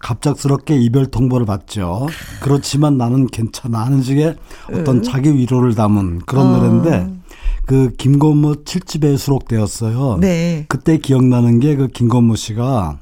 갑작스럽게 0.00 0.76
이별 0.76 1.06
통보를 1.06 1.46
받죠. 1.46 2.08
그렇지만 2.40 2.98
나는 2.98 3.26
괜찮아 3.26 3.84
하는 3.84 4.02
식의 4.02 4.34
어떤 4.72 5.02
자기 5.02 5.34
위로를 5.34 5.74
담은 5.74 6.20
그런 6.26 6.46
어. 6.48 6.56
노래인데 6.56 7.20
그 7.66 7.92
김건모 7.96 8.64
7집에 8.64 9.16
수록되었어요. 9.16 10.18
네. 10.20 10.64
그때 10.68 10.98
기억나는 10.98 11.60
게 11.60 11.76
그 11.76 11.86
김건모 11.88 12.34
씨가 12.34 12.98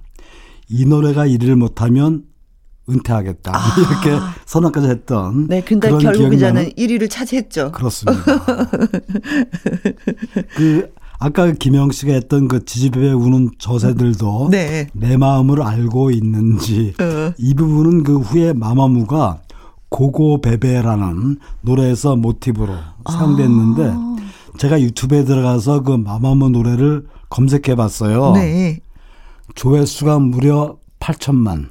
이 0.69 0.85
노래가 0.85 1.27
1위를 1.27 1.55
못하면 1.55 2.25
은퇴하겠다 2.91 3.53
아. 3.55 3.61
이렇게 3.79 4.19
선언까지 4.47 4.89
했던 4.89 5.47
네, 5.47 5.61
근데 5.63 5.91
결국 5.91 6.33
이제는 6.35 6.71
1위를 6.71 7.11
차지했죠. 7.11 7.73
그렇습니다. 7.73 8.23
그 10.57 10.91
아까 11.19 11.51
김영 11.51 11.91
씨가 11.91 12.13
했던 12.13 12.47
그 12.47 12.65
지지배에 12.65 13.13
우는 13.13 13.51
저새들도 13.59 14.49
네. 14.51 14.87
내 14.93 15.17
마음을 15.17 15.63
알고 15.63 16.11
있는지 16.13 16.95
어. 17.01 17.33
이 17.39 17.55
부분은 17.55 18.05
그 18.05 18.19
후에 18.19 18.53
마마무가 18.53 19.41
고고베베라는 19.89 21.39
노래에서 21.63 22.15
모티브로 22.17 22.75
사용됐는데 23.11 23.93
아. 23.95 24.17
제가 24.59 24.81
유튜브에 24.81 25.25
들어가서 25.25 25.83
그 25.83 25.93
마마무 25.93 26.51
노래를 26.51 27.07
검색해 27.31 27.75
봤어요. 27.75 28.33
네. 28.33 28.81
조회수가 29.55 30.19
무려 30.21 30.77
8천만. 31.01 31.69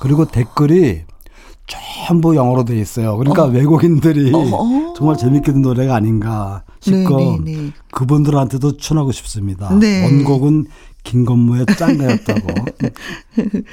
그리고 0.00 0.24
댓글이 0.26 1.02
전부 1.66 2.36
영어로 2.36 2.64
돼 2.64 2.78
있어요. 2.78 3.16
그러니까 3.16 3.44
어. 3.44 3.46
외국인들이 3.46 4.32
어. 4.34 4.38
어. 4.38 4.94
정말 4.96 5.16
재밌게 5.16 5.52
듣는 5.52 5.62
노래가 5.62 5.94
아닌가 5.96 6.62
싶고 6.80 7.16
네, 7.16 7.38
네, 7.44 7.56
네. 7.56 7.72
그분들한테도 7.92 8.76
추천하고 8.76 9.12
싶습니다. 9.12 9.74
네. 9.78 10.04
원곡은 10.04 10.66
김건모의 11.04 11.66
짱가였다고. 11.78 12.48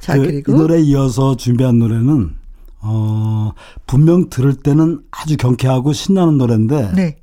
자, 0.00 0.16
그, 0.16 0.42
이 0.46 0.50
노래에 0.50 0.80
이어서 0.82 1.36
준비한 1.36 1.78
노래는 1.78 2.34
어, 2.80 3.52
분명 3.86 4.28
들을 4.30 4.54
때는 4.54 5.00
아주 5.10 5.36
경쾌하고 5.36 5.92
신나는 5.92 6.38
노래인데 6.38 6.92
네. 6.94 7.16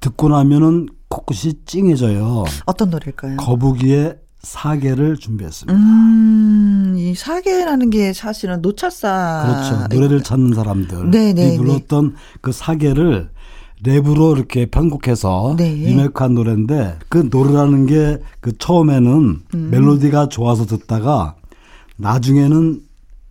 듣고 0.00 0.28
나면은 0.28 0.88
코끝이 1.08 1.54
찡해져요. 1.64 2.44
어떤 2.66 2.90
노래일까요? 2.90 3.36
거북이의 3.36 4.16
사계를 4.40 5.16
준비했습니다. 5.16 5.78
음, 5.78 6.94
이 6.96 7.14
사계라는 7.14 7.90
게 7.90 8.12
사실은 8.12 8.62
노차사. 8.62 9.44
그렇죠. 9.46 9.94
노래를 9.94 10.22
찾는 10.22 10.54
사람들. 10.54 11.10
네네. 11.10 11.32
네, 11.34 11.56
불렀던 11.56 12.08
네. 12.10 12.14
그 12.40 12.52
사계를 12.52 13.30
랩으로 13.84 14.36
이렇게 14.36 14.66
편곡해서 14.66 15.54
네. 15.56 15.72
리메이크한 15.72 16.34
노래인데 16.34 16.98
그 17.08 17.28
노래라는 17.30 17.86
게 17.86 18.18
그 18.48 18.56
처음에는 18.56 19.40
음. 19.54 19.68
멜로디가 19.70 20.30
좋아서 20.30 20.64
듣다가 20.64 21.34
나중에는 21.96 22.80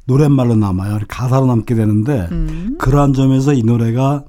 노랫말로 0.05 0.55
남아요. 0.55 0.99
가사로 1.07 1.47
남게 1.47 1.73
되는데 1.73 2.27
음. 2.31 2.75
그러한 2.77 3.13
점에서 3.13 3.53
이 3.53 3.63
노래가 3.63 4.23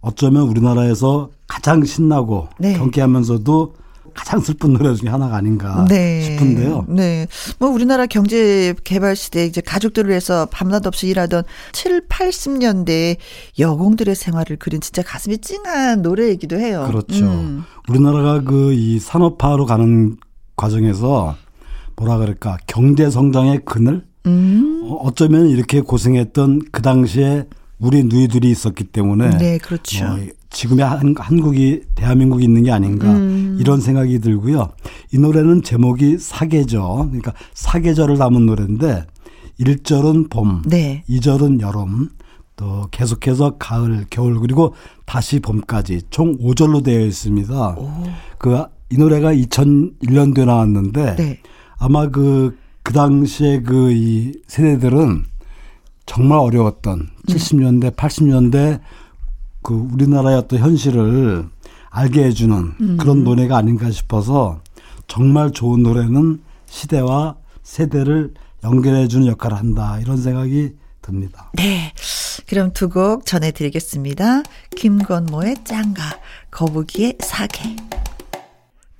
어쩌면 0.00 0.42
우리나라에서 0.48 1.30
가장 1.46 1.84
신나고 1.84 2.48
네. 2.58 2.76
경쾌하면서도 2.76 3.74
가장 4.14 4.40
슬픈 4.40 4.74
노래 4.74 4.94
중에 4.94 5.08
하나가 5.08 5.36
아닌가 5.36 5.86
네. 5.88 6.22
싶은데요. 6.22 6.86
네. 6.88 7.26
뭐 7.58 7.70
우리나라 7.70 8.06
경제 8.06 8.74
개발 8.84 9.16
시대 9.16 9.46
이제 9.46 9.60
가족들을 9.60 10.08
위해서 10.10 10.46
밤낮 10.46 10.86
없이 10.86 11.08
일하던 11.08 11.44
7, 11.72 12.08
80년대 12.08 13.16
여공들의 13.58 14.14
생활을 14.14 14.56
그린 14.56 14.80
진짜 14.80 15.02
가슴이 15.02 15.38
찡한 15.38 16.02
노래이기도 16.02 16.58
해요. 16.58 16.84
그렇죠. 16.86 17.24
음. 17.24 17.64
우리나라가 17.88 18.42
그 18.42 18.74
이 18.74 18.98
산업화로 18.98 19.66
가는 19.66 20.16
과정에서 20.56 21.36
뭐라 21.96 22.18
그럴까 22.18 22.58
경제 22.66 23.08
성장의 23.08 23.60
그늘 23.64 24.04
음. 24.26 24.82
어, 24.84 24.94
어쩌면 25.04 25.48
이렇게 25.48 25.80
고생했던 25.80 26.62
그 26.72 26.82
당시에 26.82 27.44
우리 27.78 28.04
누이들이 28.04 28.50
있었기 28.50 28.84
때문에 28.84 29.38
네, 29.38 29.58
그렇죠. 29.58 30.04
뭐 30.06 30.18
지금의 30.50 30.84
한, 30.86 31.14
한국이 31.18 31.82
대한민국이 31.94 32.44
있는 32.44 32.62
게 32.62 32.70
아닌가 32.70 33.12
음. 33.12 33.56
이런 33.60 33.80
생각이 33.80 34.20
들고요. 34.20 34.70
이 35.12 35.18
노래는 35.18 35.62
제목이 35.62 36.18
사계절 36.18 36.80
그러니까 37.06 37.32
사계절을 37.54 38.16
담은 38.18 38.46
노래인데 38.46 39.04
1절은 39.60 40.30
봄, 40.30 40.62
네. 40.66 41.04
2절은 41.08 41.60
여름, 41.60 42.08
또 42.56 42.88
계속해서 42.90 43.56
가을, 43.58 44.04
겨울 44.10 44.40
그리고 44.40 44.74
다시 45.04 45.40
봄까지 45.40 46.02
총 46.10 46.36
5절로 46.38 46.82
되어 46.84 47.00
있습니다. 47.04 47.76
그 48.38 48.64
이 48.90 48.96
노래가 48.96 49.32
2001년도에 49.34 50.44
나왔는데 50.46 51.16
네. 51.16 51.38
아마 51.78 52.08
그그 52.08 52.92
당시에 52.92 53.62
그 53.62 53.90
이 53.90 54.32
세대들은 54.46 55.24
정말 56.06 56.38
어려웠던 56.38 57.08
70년대, 57.28 57.94
80년대 57.96 58.80
그 59.62 59.74
우리나라의 59.74 60.36
어떤 60.36 60.58
현실을 60.58 61.48
알게 61.90 62.24
해주는 62.24 62.74
음. 62.80 62.96
그런 62.98 63.24
노래가 63.24 63.56
아닌가 63.56 63.90
싶어서 63.90 64.60
정말 65.06 65.50
좋은 65.52 65.82
노래는 65.82 66.40
시대와 66.66 67.36
세대를 67.62 68.34
연결해주는 68.64 69.26
역할을 69.26 69.56
한다 69.56 69.98
이런 70.00 70.16
생각이 70.18 70.72
듭니다. 71.02 71.50
네. 71.54 71.92
그럼 72.46 72.72
두 72.72 72.88
곡 72.88 73.24
전해드리겠습니다. 73.26 74.42
김건모의 74.76 75.56
짱가, 75.64 76.02
거북이의 76.50 77.16
사계. 77.20 77.76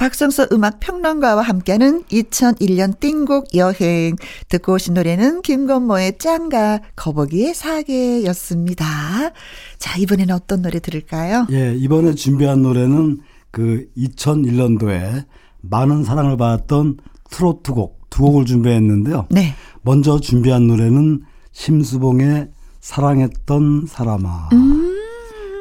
박성서 0.05 0.49
음악 0.53 0.81
평론가와 0.81 1.41
함께하는 1.41 2.03
2001년 2.05 3.01
띵곡 3.01 3.55
여행 3.55 4.17
듣고 4.51 4.75
오신 4.75 4.93
노래는 4.93 5.41
김건모의 5.41 6.19
짱가 6.19 6.81
거북이의 6.95 7.55
사계였습니다. 7.55 8.85
자 9.79 9.99
이번에는 9.99 10.35
어떤 10.35 10.61
노래 10.61 10.79
들을까요? 10.79 11.47
예 11.53 11.75
이번에 11.75 12.15
준비한 12.15 12.61
노래는 12.61 13.21
그 13.51 13.87
2001년도에 13.97 15.25
많은 15.63 16.05
사랑을 16.05 16.37
받았던 16.37 16.99
트로트 17.31 17.73
곡 17.73 18.05
두 18.11 18.23
곡을 18.25 18.45
준비했는데요. 18.45 19.27
네. 19.31 19.55
먼저 19.81 20.21
준비한 20.21 20.67
노래는 20.67 21.23
심수봉의 21.53 22.49
사랑했던 22.81 23.87
사람아. 23.89 24.51
음. 24.53 25.01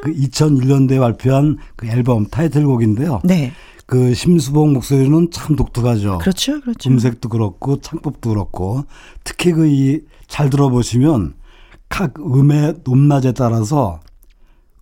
그 0.04 0.14
2001년도에 0.14 1.00
발표한 1.00 1.58
그 1.78 1.88
앨범 1.88 2.28
타이틀곡인데요. 2.28 3.22
네. 3.24 3.54
그 3.86 4.14
심수봉 4.14 4.74
목소리는 4.74 5.30
참 5.32 5.56
독특하죠. 5.56 6.20
그렇죠, 6.20 6.62
그렇죠. 6.62 6.90
음색도 6.90 7.30
그렇고 7.30 7.78
창법도 7.82 8.30
그렇고 8.30 8.86
특히 9.24 9.52
그 9.52 9.68
이 9.68 10.02
잘 10.34 10.50
들어보시면 10.50 11.36
각 11.90 12.14
음의 12.20 12.78
높낮에 12.84 13.34
따라서 13.34 14.00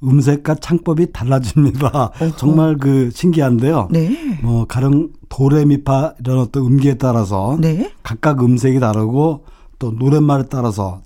음색과 0.01 0.55
창법이 0.55 1.11
달라집니다. 1.11 2.11
어허. 2.21 2.35
정말 2.37 2.77
그 2.77 3.09
신기한데요. 3.13 3.89
네. 3.91 4.39
뭐 4.41 4.65
가령 4.65 5.09
도레미파 5.27 6.15
이런 6.21 6.39
어떤 6.39 6.65
음기에 6.67 6.93
따라서 6.93 7.57
네. 7.59 7.91
각각 8.01 8.41
음색이 8.41 8.79
다르고 8.79 9.43
또 9.77 9.91
노랫말에 9.91 10.45
따라서 10.49 11.01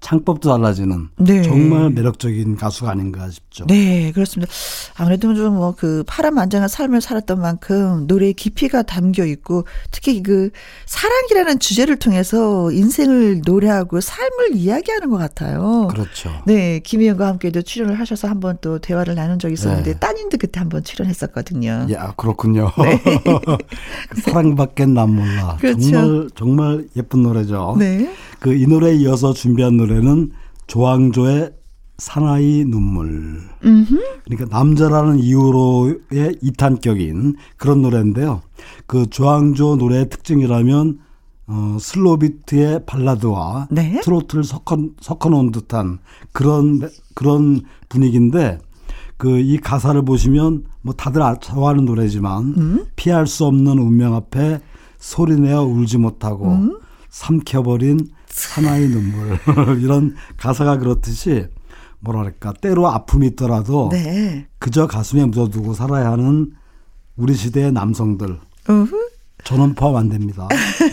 창법도 0.00 0.48
달라지는 0.48 1.08
네. 1.18 1.42
정말 1.42 1.90
매력적인 1.90 2.56
가수가 2.56 2.90
아닌가 2.90 3.28
싶죠. 3.30 3.66
네, 3.66 4.12
그렇습니다. 4.12 4.52
아무래도 4.96 5.34
좀 5.34 5.54
뭐 5.54 5.74
그 5.76 6.04
파란만장한 6.06 6.68
삶을 6.68 7.00
살았던 7.00 7.40
만큼 7.40 8.06
노래의 8.06 8.34
깊이가 8.34 8.82
담겨 8.82 9.24
있고 9.24 9.64
특히 9.90 10.22
그 10.22 10.50
사랑이라는 10.86 11.58
주제를 11.58 11.96
통해서 11.96 12.70
인생을 12.72 13.42
노래하고 13.44 14.00
삶을 14.00 14.54
이야기하는 14.54 15.10
것 15.10 15.16
같아요. 15.18 15.88
그렇죠. 15.90 16.30
네, 16.46 16.80
김희영과 16.80 17.26
함께도 17.28 17.62
출연을 17.62 17.98
하셔서 17.98 18.28
한번 18.28 18.58
또 18.60 18.78
대화를 18.78 19.14
나눈 19.14 19.38
적이 19.38 19.54
있었는데 19.54 19.92
네. 19.92 19.98
따님도 19.98 20.38
그때 20.38 20.60
한번 20.60 20.82
출연했었거든요. 20.84 21.86
야, 21.92 22.12
그렇군요. 22.16 22.70
네. 22.82 23.02
사랑밖에 24.22 24.86
난 24.86 25.14
몰라. 25.14 25.56
그렇죠. 25.60 25.80
정말 25.90 26.28
정말 26.34 26.88
예쁜 26.96 27.22
노래죠. 27.22 27.76
네. 27.78 28.10
그 28.40 28.52
이 28.54 28.66
노래에 28.66 28.94
이어서 28.96 29.32
준비한 29.32 29.76
노래 29.76 29.94
노래는 29.94 30.32
조항조의 30.66 31.52
사나이 31.98 32.64
눈물. 32.64 33.40
음흠. 33.64 34.00
그러니까 34.24 34.56
남자라는 34.58 35.18
이유로의 35.18 36.38
이탄격인 36.40 37.36
그런 37.58 37.82
노래인데요. 37.82 38.40
그 38.86 39.08
조항조 39.10 39.76
노래의 39.76 40.08
특징이라면 40.08 40.98
어, 41.48 41.76
슬로비트의 41.80 42.86
발라드와 42.86 43.68
네? 43.70 44.00
트로트를 44.02 44.44
섞어, 44.44 44.78
섞어 45.00 45.28
놓은 45.28 45.50
듯한 45.50 45.98
그런, 46.32 46.88
그런 47.14 47.62
분위기인데 47.88 48.60
그 49.16 49.38
이 49.38 49.58
가사를 49.58 50.00
보시면 50.02 50.64
뭐 50.80 50.94
다들 50.94 51.20
아, 51.20 51.34
좋아하는 51.34 51.84
노래지만 51.84 52.54
음? 52.56 52.86
피할 52.96 53.26
수 53.26 53.44
없는 53.44 53.78
운명 53.78 54.14
앞에 54.14 54.60
소리내어 54.98 55.64
울지 55.64 55.98
못하고 55.98 56.52
음? 56.52 56.78
삼켜버린 57.10 57.98
사나이 58.48 58.88
눈물 58.88 59.38
이런 59.80 60.16
가사가 60.36 60.78
그렇듯이 60.78 61.46
뭐랄까 62.00 62.52
때로 62.54 62.88
아픔이 62.88 63.28
있더라도 63.28 63.90
네. 63.92 64.46
그저 64.58 64.86
가슴에 64.86 65.24
묻어두고 65.26 65.74
살아야 65.74 66.10
하는 66.12 66.52
우리 67.16 67.34
시대의 67.34 67.72
남성들 67.72 68.38
우후. 68.68 69.10
저는 69.44 69.74
포함 69.74 69.96
안 69.96 70.08
됩니다. 70.10 70.48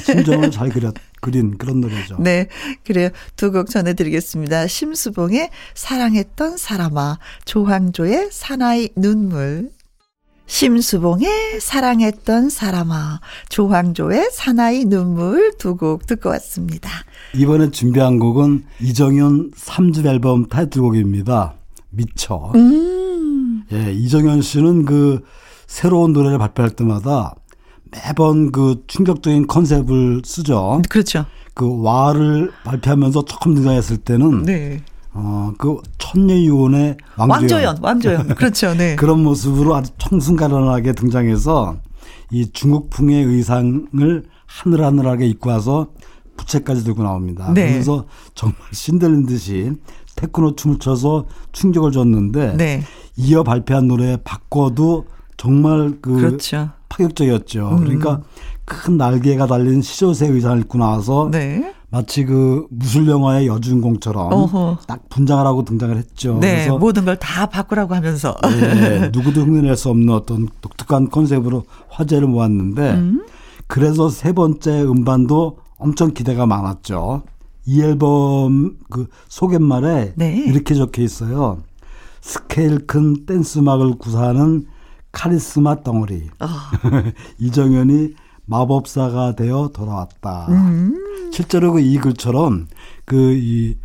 심정을 0.06 0.52
잘 0.52 0.70
그렸, 0.70 0.94
그린 1.20 1.58
그런 1.58 1.82
노래죠. 1.82 2.16
네. 2.20 2.48
그래요. 2.86 3.10
두 3.36 3.52
곡 3.52 3.70
전해드리겠습니다. 3.70 4.68
심수봉의 4.68 5.50
사랑했던 5.76 6.56
사람아, 6.58 7.20
조항조의 7.44 8.30
사나이 8.32 8.90
눈물. 8.96 9.70
심수봉의 10.48 11.60
사랑했던 11.62 12.50
사람아, 12.50 13.20
조황조의 13.50 14.30
사나이 14.32 14.86
눈물 14.86 15.54
두 15.58 15.76
곡 15.78 16.08
듣고 16.08 16.30
왔습니다. 16.30 16.90
이번에 17.36 17.70
준비한 17.70 18.18
곡은 18.18 18.64
이정현 18.82 19.52
3집 19.52 20.06
앨범 20.08 20.48
타이틀곡입니다. 20.48 21.54
미쳐. 21.92 22.52
음. 22.56 23.64
예, 23.72 23.92
이정현 23.94 24.42
씨는 24.42 24.86
그 24.86 25.22
새로운 25.68 26.14
노래를 26.14 26.38
발표할 26.40 26.72
때마다 26.72 27.36
매번 27.92 28.52
그 28.52 28.84
충격적인 28.88 29.48
컨셉을 29.48 30.22
쓰죠. 30.26 30.82
그렇죠. 30.90 31.26
그 31.54 31.82
와를 31.84 32.52
발표하면서 32.64 33.26
처음 33.26 33.56
등장했을 33.56 33.98
때는 33.98 34.44
네. 34.44 34.82
어, 35.20 35.52
그 35.58 35.78
천녀유원의 35.98 36.98
왕조연. 37.18 37.30
왕조연, 37.30 37.78
왕조연. 37.82 38.28
그렇죠. 38.38 38.74
네. 38.76 38.96
그런 38.96 39.24
모습으로 39.24 39.76
아주 39.76 39.92
청순가련하게 39.98 40.94
등장해서 40.94 41.78
이 42.32 42.52
중국풍의 42.52 43.24
의상을 43.24 44.24
하늘하늘하게 44.46 45.28
입고 45.28 45.50
와서 45.50 45.88
부채까지 46.38 46.84
들고 46.84 47.02
나옵니다. 47.02 47.52
네. 47.52 47.72
그래서 47.72 48.06
정말 48.36 48.58
신들린 48.72 49.26
듯이 49.26 49.72
테크노 50.16 50.56
춤을 50.56 50.78
춰서 50.78 51.26
충격을 51.52 51.92
줬는데 51.92 52.56
네. 52.56 52.84
이어 53.16 53.44
발표한 53.44 53.88
노래 53.88 54.18
바꿔도 54.24 55.06
정말 55.36 55.98
그 56.00 56.14
그렇죠. 56.14 56.70
파격적이었죠. 56.90 57.70
음. 57.70 57.80
그러니까 57.80 58.22
큰 58.66 58.98
날개가 58.98 59.48
달린 59.48 59.82
시조새 59.82 60.28
의상을 60.28 60.60
입고 60.60 60.78
나와서 60.78 61.30
네. 61.32 61.74
마치 61.90 62.26
그 62.26 62.68
무술 62.70 63.08
영화의 63.08 63.48
여주인공처럼 63.48 64.34
어허. 64.34 64.80
딱 64.88 65.08
분장을 65.10 65.46
하고 65.46 65.64
등장을 65.64 65.96
했죠. 65.98 66.38
네, 66.42 66.56
그래서 66.66 66.78
모든 66.78 67.06
걸 67.06 67.16
다 67.18 67.46
바꾸라고 67.48 67.96
하면서 67.96 68.36
네, 68.44 69.10
누구도 69.14 69.42
흉내낼 69.42 69.76
수 69.78 69.90
없는 69.90 70.14
어떤 70.14 70.48
독특한 70.62 71.10
컨셉으로 71.10 71.64
화제를 71.90 72.28
모았는데 72.28 72.94
음. 72.96 73.26
그래서 73.68 74.10
세 74.10 74.34
번째 74.34 74.82
음반도 74.84 75.60
엄청 75.78 76.14
기대가 76.14 76.46
많았죠. 76.46 77.24
이 77.66 77.82
앨범 77.82 78.78
그 78.90 79.08
소개말에 79.30 80.14
네. 80.16 80.44
이렇게 80.46 80.74
적혀 80.76 81.02
있어요. 81.02 81.60
스케일 82.22 82.86
큰 82.86 83.26
댄스 83.26 83.60
음악을 83.60 83.98
구사하는 83.98 84.66
카리스마 85.14 85.84
덩어리. 85.84 86.28
어. 86.40 86.48
이정현이 87.40 88.14
마법사가 88.48 89.36
되어 89.36 89.70
돌아왔다. 89.74 90.48
음. 90.50 91.32
실제로 91.32 91.74
그 91.74 91.80
이 91.80 91.98
글처럼 91.98 92.68
그이 93.06 93.76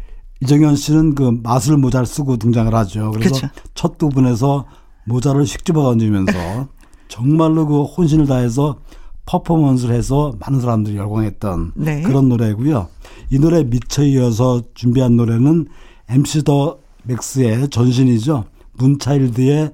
이정현 0.40 0.74
씨는 0.76 1.14
그 1.14 1.38
마술 1.42 1.76
모자를 1.76 2.06
쓰고 2.06 2.36
등장을 2.36 2.74
하죠. 2.74 3.10
그래서 3.12 3.34
그쵸. 3.34 3.48
첫 3.74 3.98
부분에서 3.98 4.66
모자를 5.06 5.44
휙 5.44 5.64
집어 5.64 5.82
던지면서 5.82 6.68
정말로 7.08 7.66
그 7.66 7.82
혼신을 7.82 8.26
다해서 8.26 8.78
퍼포먼스를 9.26 9.94
해서 9.94 10.34
많은 10.40 10.60
사람들이 10.60 10.96
열광했던 10.96 11.72
네. 11.76 12.02
그런 12.02 12.28
노래고요. 12.28 12.88
이 13.30 13.38
노래 13.38 13.62
미쳐 13.62 14.02
이어서 14.04 14.62
준비한 14.74 15.16
노래는 15.16 15.66
MC 16.08 16.42
더 16.44 16.78
맥스의 17.04 17.68
전신이죠. 17.68 18.44
문차일드의 18.78 19.72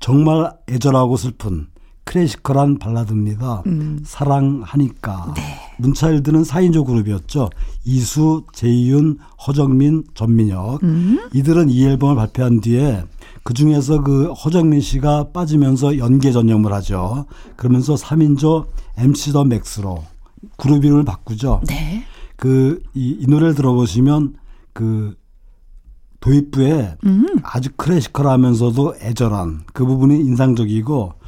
정말 0.00 0.52
애절하고 0.68 1.16
슬픈 1.16 1.68
classical한 2.10 2.80
발라드입니다. 2.80 3.62
음. 3.66 4.00
사랑하니까. 4.04 5.32
네. 5.36 5.42
문차일드는 5.78 6.42
4인조 6.42 6.84
그룹이었죠. 6.84 7.50
이수, 7.84 8.42
제이윤, 8.52 9.18
허정민, 9.46 10.02
전민혁. 10.14 10.82
음. 10.82 11.30
이들은 11.32 11.70
이 11.70 11.84
앨범을 11.84 12.16
발표한 12.16 12.60
뒤에 12.60 13.04
그 13.44 13.54
중에서 13.54 14.02
그 14.02 14.32
허정민 14.32 14.80
씨가 14.80 15.30
빠지면서 15.32 15.98
연기에 15.98 16.32
전념을 16.32 16.72
하죠. 16.72 17.26
그러면서 17.54 17.94
3인조 17.94 18.66
MC 18.98 19.32
더 19.32 19.44
맥스로 19.44 20.02
그룹 20.56 20.84
이름을 20.84 21.04
바꾸죠. 21.04 21.60
네. 21.68 22.02
그, 22.34 22.82
이, 22.92 23.18
이 23.20 23.26
노래를 23.28 23.54
들어보시면 23.54 24.34
그 24.72 25.14
도입부에 26.18 26.96
음. 27.04 27.38
아주 27.44 27.70
클래시컬하면서도 27.76 28.96
애절한 29.00 29.62
그 29.72 29.86
부분이 29.86 30.18
인상적이고 30.18 31.19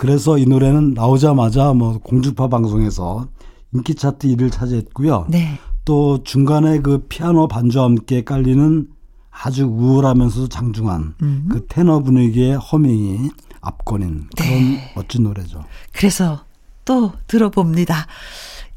그래서 0.00 0.38
이 0.38 0.46
노래는 0.46 0.94
나오자마자 0.94 1.74
뭐 1.74 1.98
공중파 1.98 2.48
방송에서 2.48 3.28
인기 3.74 3.94
차트 3.94 4.28
1위를 4.28 4.50
차지했고요. 4.50 5.26
네. 5.28 5.58
또 5.84 6.24
중간에 6.24 6.78
그 6.78 7.04
피아노 7.06 7.46
반주와 7.48 7.84
함께 7.84 8.24
깔리는 8.24 8.88
아주 9.30 9.66
우울하면서도 9.66 10.48
장중한 10.48 11.16
음. 11.20 11.48
그 11.50 11.66
테너 11.68 12.00
분위기의 12.00 12.56
허밍이 12.56 13.28
압권인 13.60 14.28
그런 14.38 14.50
네. 14.72 14.92
멋진 14.96 15.24
노래죠. 15.24 15.66
그래서 15.92 16.46
또 16.86 17.12
들어봅니다. 17.26 18.06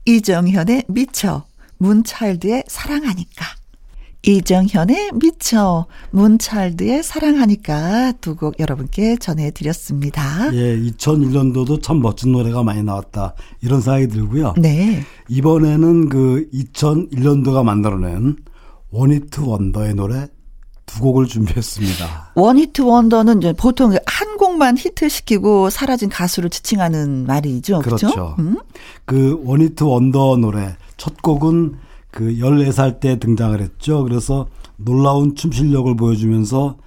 이정현의 0.03 0.83
미쳐, 0.89 1.45
문차일드의 1.77 2.65
사랑하니까. 2.67 3.45
이정현의 4.25 5.11
미쳐, 5.15 5.85
문찰드의 6.11 7.03
사랑하니까 7.03 8.13
두 8.21 8.35
곡 8.35 8.59
여러분께 8.59 9.17
전해드렸습니다. 9.17 10.53
예, 10.55 10.77
2001년도도 10.79 11.83
참 11.83 12.01
멋진 12.01 12.31
노래가 12.31 12.63
많이 12.63 12.81
나왔다. 12.83 13.35
이런 13.61 13.79
생각이 13.81 14.07
들고요. 14.07 14.55
네. 14.57 15.03
이번에는 15.29 16.09
그 16.09 16.47
2001년도가 16.53 17.63
만들어낸 17.63 18.37
원히트 18.91 19.41
원더의 19.41 19.93
노래 19.95 20.27
두 20.85 20.99
곡을 21.01 21.27
준비했습니다. 21.27 22.31
원히트 22.35 22.81
원더는 22.81 23.37
이제 23.39 23.53
보통 23.53 23.95
한 24.05 24.37
곡만 24.37 24.77
히트시키고 24.77 25.69
사라진 25.69 26.09
가수를 26.09 26.49
지칭하는 26.49 27.25
말이죠. 27.27 27.79
그렇죠. 27.79 28.07
그렇죠? 28.09 28.35
음? 28.39 28.57
그 29.05 29.39
원히트 29.43 29.83
원더 29.83 30.37
노래 30.37 30.75
첫 30.97 31.21
곡은 31.21 31.75
그 32.13 32.35
14살 32.35 32.99
때 32.99 33.17
등장을 33.17 33.59
했죠. 33.59 34.03
그래서 34.03 34.47
놀라운 34.77 35.35
춤 35.35 35.51
실력을 35.51 35.93
보여주면서 35.95 36.77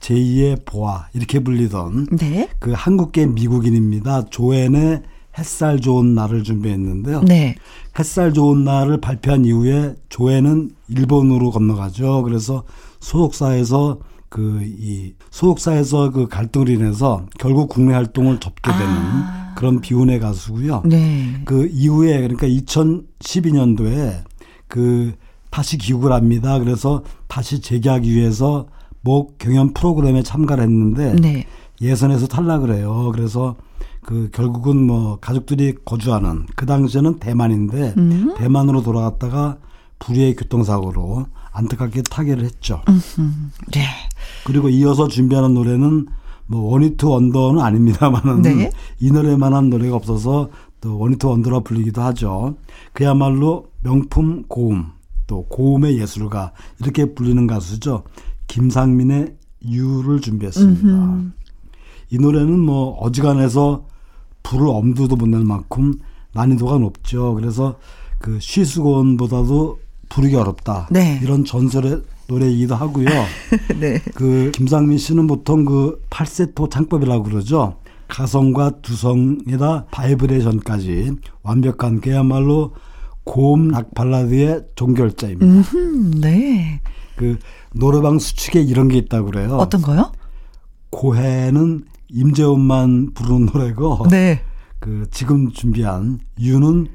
제2의 0.00 0.64
보아 0.64 1.08
이렇게 1.12 1.40
불리던 1.40 2.06
네. 2.18 2.48
그 2.60 2.72
한국계 2.72 3.26
미국인입니다. 3.26 4.26
조앤의 4.30 5.02
햇살 5.36 5.80
좋은 5.80 6.14
날을 6.14 6.44
준비했는데요. 6.44 7.22
네. 7.22 7.56
햇살 7.98 8.32
좋은 8.32 8.64
날을 8.64 9.00
발표한 9.00 9.44
이후에 9.44 9.96
조앤은 10.08 10.70
일본으로 10.88 11.50
건너가죠. 11.50 12.22
그래서 12.22 12.62
소속사에서 13.00 13.98
그 14.28 14.60
이 14.62 15.14
소속사에서 15.30 16.10
그 16.10 16.28
갈등을 16.28 16.68
인해서 16.68 17.26
결국 17.38 17.68
국내 17.68 17.94
활동을 17.94 18.38
접게 18.40 18.70
되는 18.70 18.86
아. 18.86 19.54
그런 19.56 19.80
비운의 19.80 20.20
가수고요. 20.20 20.82
네. 20.84 21.40
그 21.44 21.68
이후에 21.72 22.20
그러니까 22.20 22.46
2012년도에 22.46 24.24
그 24.68 25.14
다시 25.50 25.78
기국을 25.78 26.12
합니다. 26.12 26.58
그래서 26.58 27.02
다시 27.28 27.60
재계하기 27.60 28.14
위해서 28.14 28.66
뭐 29.00 29.28
경연 29.38 29.72
프로그램에 29.72 30.22
참가를 30.22 30.64
했는데 30.64 31.14
네. 31.14 31.46
예선에서 31.80 32.26
탈락을 32.26 32.74
해요. 32.74 33.10
그래서 33.14 33.56
그 34.02 34.30
결국은 34.32 34.86
뭐 34.86 35.18
가족들이 35.20 35.74
거주하는 35.84 36.46
그 36.54 36.66
당시에는 36.66 37.18
대만인데 37.18 37.94
음. 37.96 38.34
대만으로 38.36 38.82
돌아갔다가 38.82 39.58
불의의 39.98 40.36
교통사고로 40.36 41.26
안타깝게 41.52 42.02
타계를 42.02 42.44
했죠. 42.44 42.82
네. 43.72 43.84
그리고 44.44 44.68
이어서 44.68 45.08
준비하는 45.08 45.54
노래는 45.54 46.06
뭐 46.46 46.70
원히트 46.70 47.04
원더는 47.04 47.60
아닙니다만은 47.60 48.42
네. 48.42 48.70
이 49.00 49.10
노래만한 49.10 49.70
노래가 49.70 49.96
없어서 49.96 50.50
또 50.80 50.98
원히트 50.98 51.26
원더라 51.26 51.60
불리기도 51.60 52.02
하죠. 52.02 52.56
그야말로 52.92 53.66
명품 53.86 54.42
고음 54.48 54.86
또 55.28 55.44
고음의 55.44 56.00
예술가 56.00 56.52
이렇게 56.80 57.14
불리는 57.14 57.46
가수죠. 57.46 58.02
김상민의 58.48 59.36
유를 59.64 60.20
준비했습니다. 60.20 60.88
음흠. 60.88 61.30
이 62.10 62.18
노래는 62.18 62.58
뭐 62.58 62.96
어지간해서 62.98 63.86
불을 64.42 64.66
엄두도 64.68 65.14
못 65.16 65.28
낼 65.28 65.44
만큼 65.44 65.94
난이도가 66.34 66.78
높죠. 66.78 67.34
그래서 67.34 67.78
그 68.18 68.38
She's 68.40 68.86
Gone보다도 68.86 69.78
부르기 70.08 70.34
어렵다. 70.34 70.88
네. 70.90 71.20
이런 71.22 71.44
전설의 71.44 72.02
노래이기도 72.28 72.74
하고요. 72.74 73.06
네. 73.80 74.00
그 74.14 74.50
김상민 74.52 74.98
씨는 74.98 75.28
보통 75.28 75.64
그 75.64 76.02
팔세토 76.10 76.68
창법이라고 76.68 77.22
그러죠. 77.22 77.76
가성과 78.08 78.80
두성에다 78.82 79.86
바이브레이션까지 79.90 81.12
완벽한 81.42 82.00
그야말로 82.00 82.72
고음 83.26 83.68
락 83.68 83.92
발라드의 83.92 84.62
종결자입니다. 84.76 85.44
음, 85.74 86.10
네. 86.20 86.80
그 87.16 87.38
노래방 87.74 88.18
수칙에 88.18 88.62
이런 88.62 88.88
게 88.88 88.96
있다고 88.98 89.26
그래요. 89.26 89.56
어떤 89.56 89.82
거요? 89.82 90.12
고해는 90.90 91.84
임재범만 92.08 93.12
부르는 93.14 93.46
노래고 93.52 94.06
네. 94.10 94.42
그 94.78 95.06
지금 95.10 95.50
준비한 95.50 96.20
유는 96.38 96.86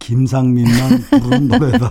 김상민만 0.00 1.00
부른 1.22 1.48
노래다. 1.56 1.88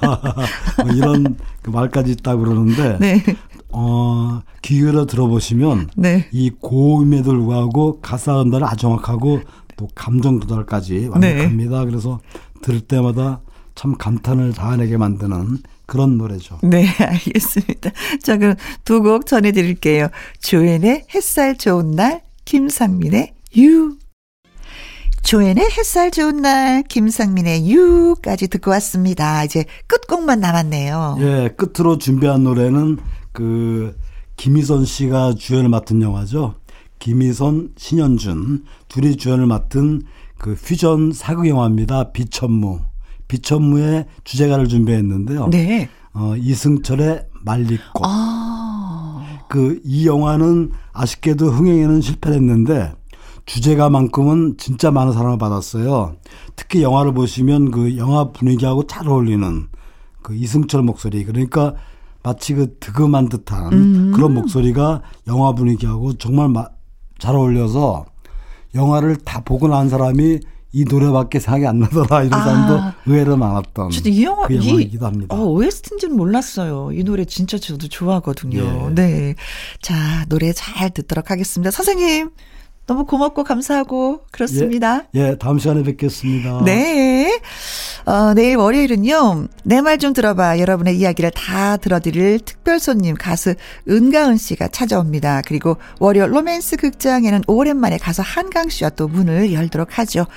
뭐 0.83 0.93
이런 0.93 1.37
그 1.61 1.69
말까지 1.69 2.11
있다고 2.11 2.43
그러는데 2.43 2.97
네. 2.99 3.23
어, 3.69 4.41
귀기울여 4.61 5.05
들어보시면 5.05 5.89
네. 5.95 6.27
이 6.33 6.49
고음에도 6.49 7.31
불구하고 7.31 8.01
가사 8.01 8.33
전달을 8.33 8.67
아주 8.67 8.81
정확하고 8.81 9.39
또 9.77 9.87
감정 9.95 10.39
도달까지 10.39 11.07
완벽합니다. 11.07 11.79
네. 11.79 11.85
그래서 11.85 12.19
들을 12.61 12.81
때마다 12.81 13.41
참 13.75 13.95
감탄을 13.97 14.53
다하게 14.53 14.97
만드는 14.97 15.57
그런 15.85 16.17
노래죠. 16.17 16.57
네, 16.63 16.87
알겠습니다. 16.97 17.91
자, 18.23 18.37
그럼 18.37 18.55
두 18.85 19.01
곡 19.01 19.25
전해드릴게요. 19.25 20.07
조연의 20.39 21.05
햇살 21.13 21.57
좋은 21.57 21.91
날, 21.91 22.21
김상민의 22.45 23.33
유. 23.57 23.97
조연의 25.23 25.69
햇살 25.77 26.11
좋은 26.11 26.37
날, 26.41 26.83
김상민의 26.83 27.69
유까지 27.69 28.47
듣고 28.47 28.71
왔습니다. 28.71 29.43
이제 29.43 29.65
끝곡만 29.87 30.39
남았네요. 30.39 31.17
예, 31.19 31.49
끝으로 31.57 31.97
준비한 31.97 32.43
노래는 32.43 32.97
그 33.31 33.97
김희선 34.37 34.85
씨가 34.85 35.33
주연을 35.37 35.69
맡은 35.69 36.01
영화죠. 36.01 36.55
김희선, 36.99 37.73
신현준 37.77 38.65
둘이 38.87 39.17
주연을 39.17 39.45
맡은 39.47 40.03
그 40.37 40.55
퓨전 40.55 41.11
사극 41.11 41.47
영화입니다. 41.47 42.11
비천무. 42.11 42.81
비천무의 43.27 44.05
주제가를 44.23 44.67
준비했는데요. 44.67 45.47
네. 45.49 45.89
어, 46.13 46.35
이승철의 46.37 47.27
말리꽃. 47.41 48.03
아. 48.03 49.23
그이 49.49 50.07
영화는 50.07 50.71
아쉽게도 50.93 51.47
흥행에는 51.47 52.01
실패를 52.01 52.37
했는데 52.37 52.93
주제가만큼은 53.45 54.55
진짜 54.57 54.91
많은 54.91 55.13
사랑을 55.13 55.37
받았어요. 55.37 56.15
특히 56.55 56.81
영화를 56.81 57.13
보시면 57.13 57.71
그 57.71 57.97
영화 57.97 58.31
분위기하고 58.31 58.87
잘 58.87 59.07
어울리는 59.07 59.67
그 60.21 60.35
이승철 60.35 60.81
목소리. 60.81 61.23
그러니까 61.23 61.75
마치 62.23 62.55
그 62.55 62.75
득음한 62.79 63.29
듯한 63.29 63.73
음. 63.73 64.11
그런 64.15 64.33
목소리가 64.33 65.03
영화 65.27 65.53
분위기하고 65.53 66.13
정말 66.13 66.49
마, 66.49 66.67
잘 67.19 67.35
어울려서 67.35 68.05
영화를 68.73 69.17
다 69.17 69.41
보고 69.41 69.67
난 69.67 69.89
사람이 69.89 70.39
이 70.75 70.83
노래밖에 70.83 71.39
생각이 71.39 71.65
안 71.65 71.79
나더라 71.79 72.23
이런 72.23 72.33
아. 72.33 72.43
사람도 72.43 72.91
의외로 73.05 73.37
많았던 73.37 73.91
이 74.07 74.23
영화, 74.25 74.45
그 74.45 74.57
영화이기도 74.57 75.05
합니다. 75.05 75.33
어, 75.33 75.45
OST인지는 75.45 76.17
몰랐어요. 76.17 76.89
이 76.91 77.01
노래 77.05 77.23
진짜 77.23 77.57
저도 77.57 77.87
좋아하거든요. 77.87 78.89
예. 78.89 78.93
네. 78.93 79.35
자, 79.81 80.25
노래 80.27 80.51
잘 80.51 80.89
듣도록 80.89 81.31
하겠습니다. 81.31 81.71
선생님, 81.71 82.29
너무 82.87 83.05
고맙고 83.05 83.45
감사하고 83.45 84.25
그렇습니다. 84.31 85.03
예, 85.15 85.29
예 85.29 85.37
다음 85.37 85.59
시간에 85.59 85.81
뵙겠습니다. 85.81 86.65
네. 86.65 87.39
어, 88.05 88.33
내일 88.35 88.57
월요일은요. 88.57 89.47
내 89.63 89.81
말 89.81 89.97
좀 89.97 90.13
들어봐. 90.13 90.59
여러분의 90.59 90.97
이야기를 90.97 91.31
다 91.31 91.77
들어드릴 91.77 92.39
특별 92.39 92.79
손님 92.79 93.15
가수 93.15 93.55
은가은 93.89 94.37
씨가 94.37 94.67
찾아옵니다. 94.67 95.41
그리고 95.47 95.77
월요 95.99 96.27
로맨스 96.27 96.77
극장에는 96.77 97.43
오랜만에 97.47 97.97
가서 97.97 98.21
한강 98.21 98.69
씨와 98.69 98.91
또 98.91 99.07
문을 99.07 99.53
열도록 99.53 99.97
하죠. 99.97 100.27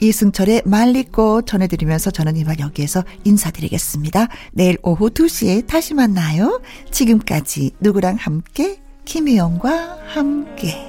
이승철의 0.00 0.62
말리꽃 0.66 1.46
전해드리면서 1.46 2.10
저는 2.12 2.36
이만 2.36 2.60
여기에서 2.60 3.02
인사드리겠습니다. 3.24 4.28
내일 4.52 4.76
오후 4.82 5.10
2시에 5.10 5.66
다시 5.66 5.94
만나요. 5.94 6.60
지금까지 6.90 7.72
누구랑 7.80 8.16
함께 8.16 8.80
김혜영과 9.06 9.98
함께 10.06 10.87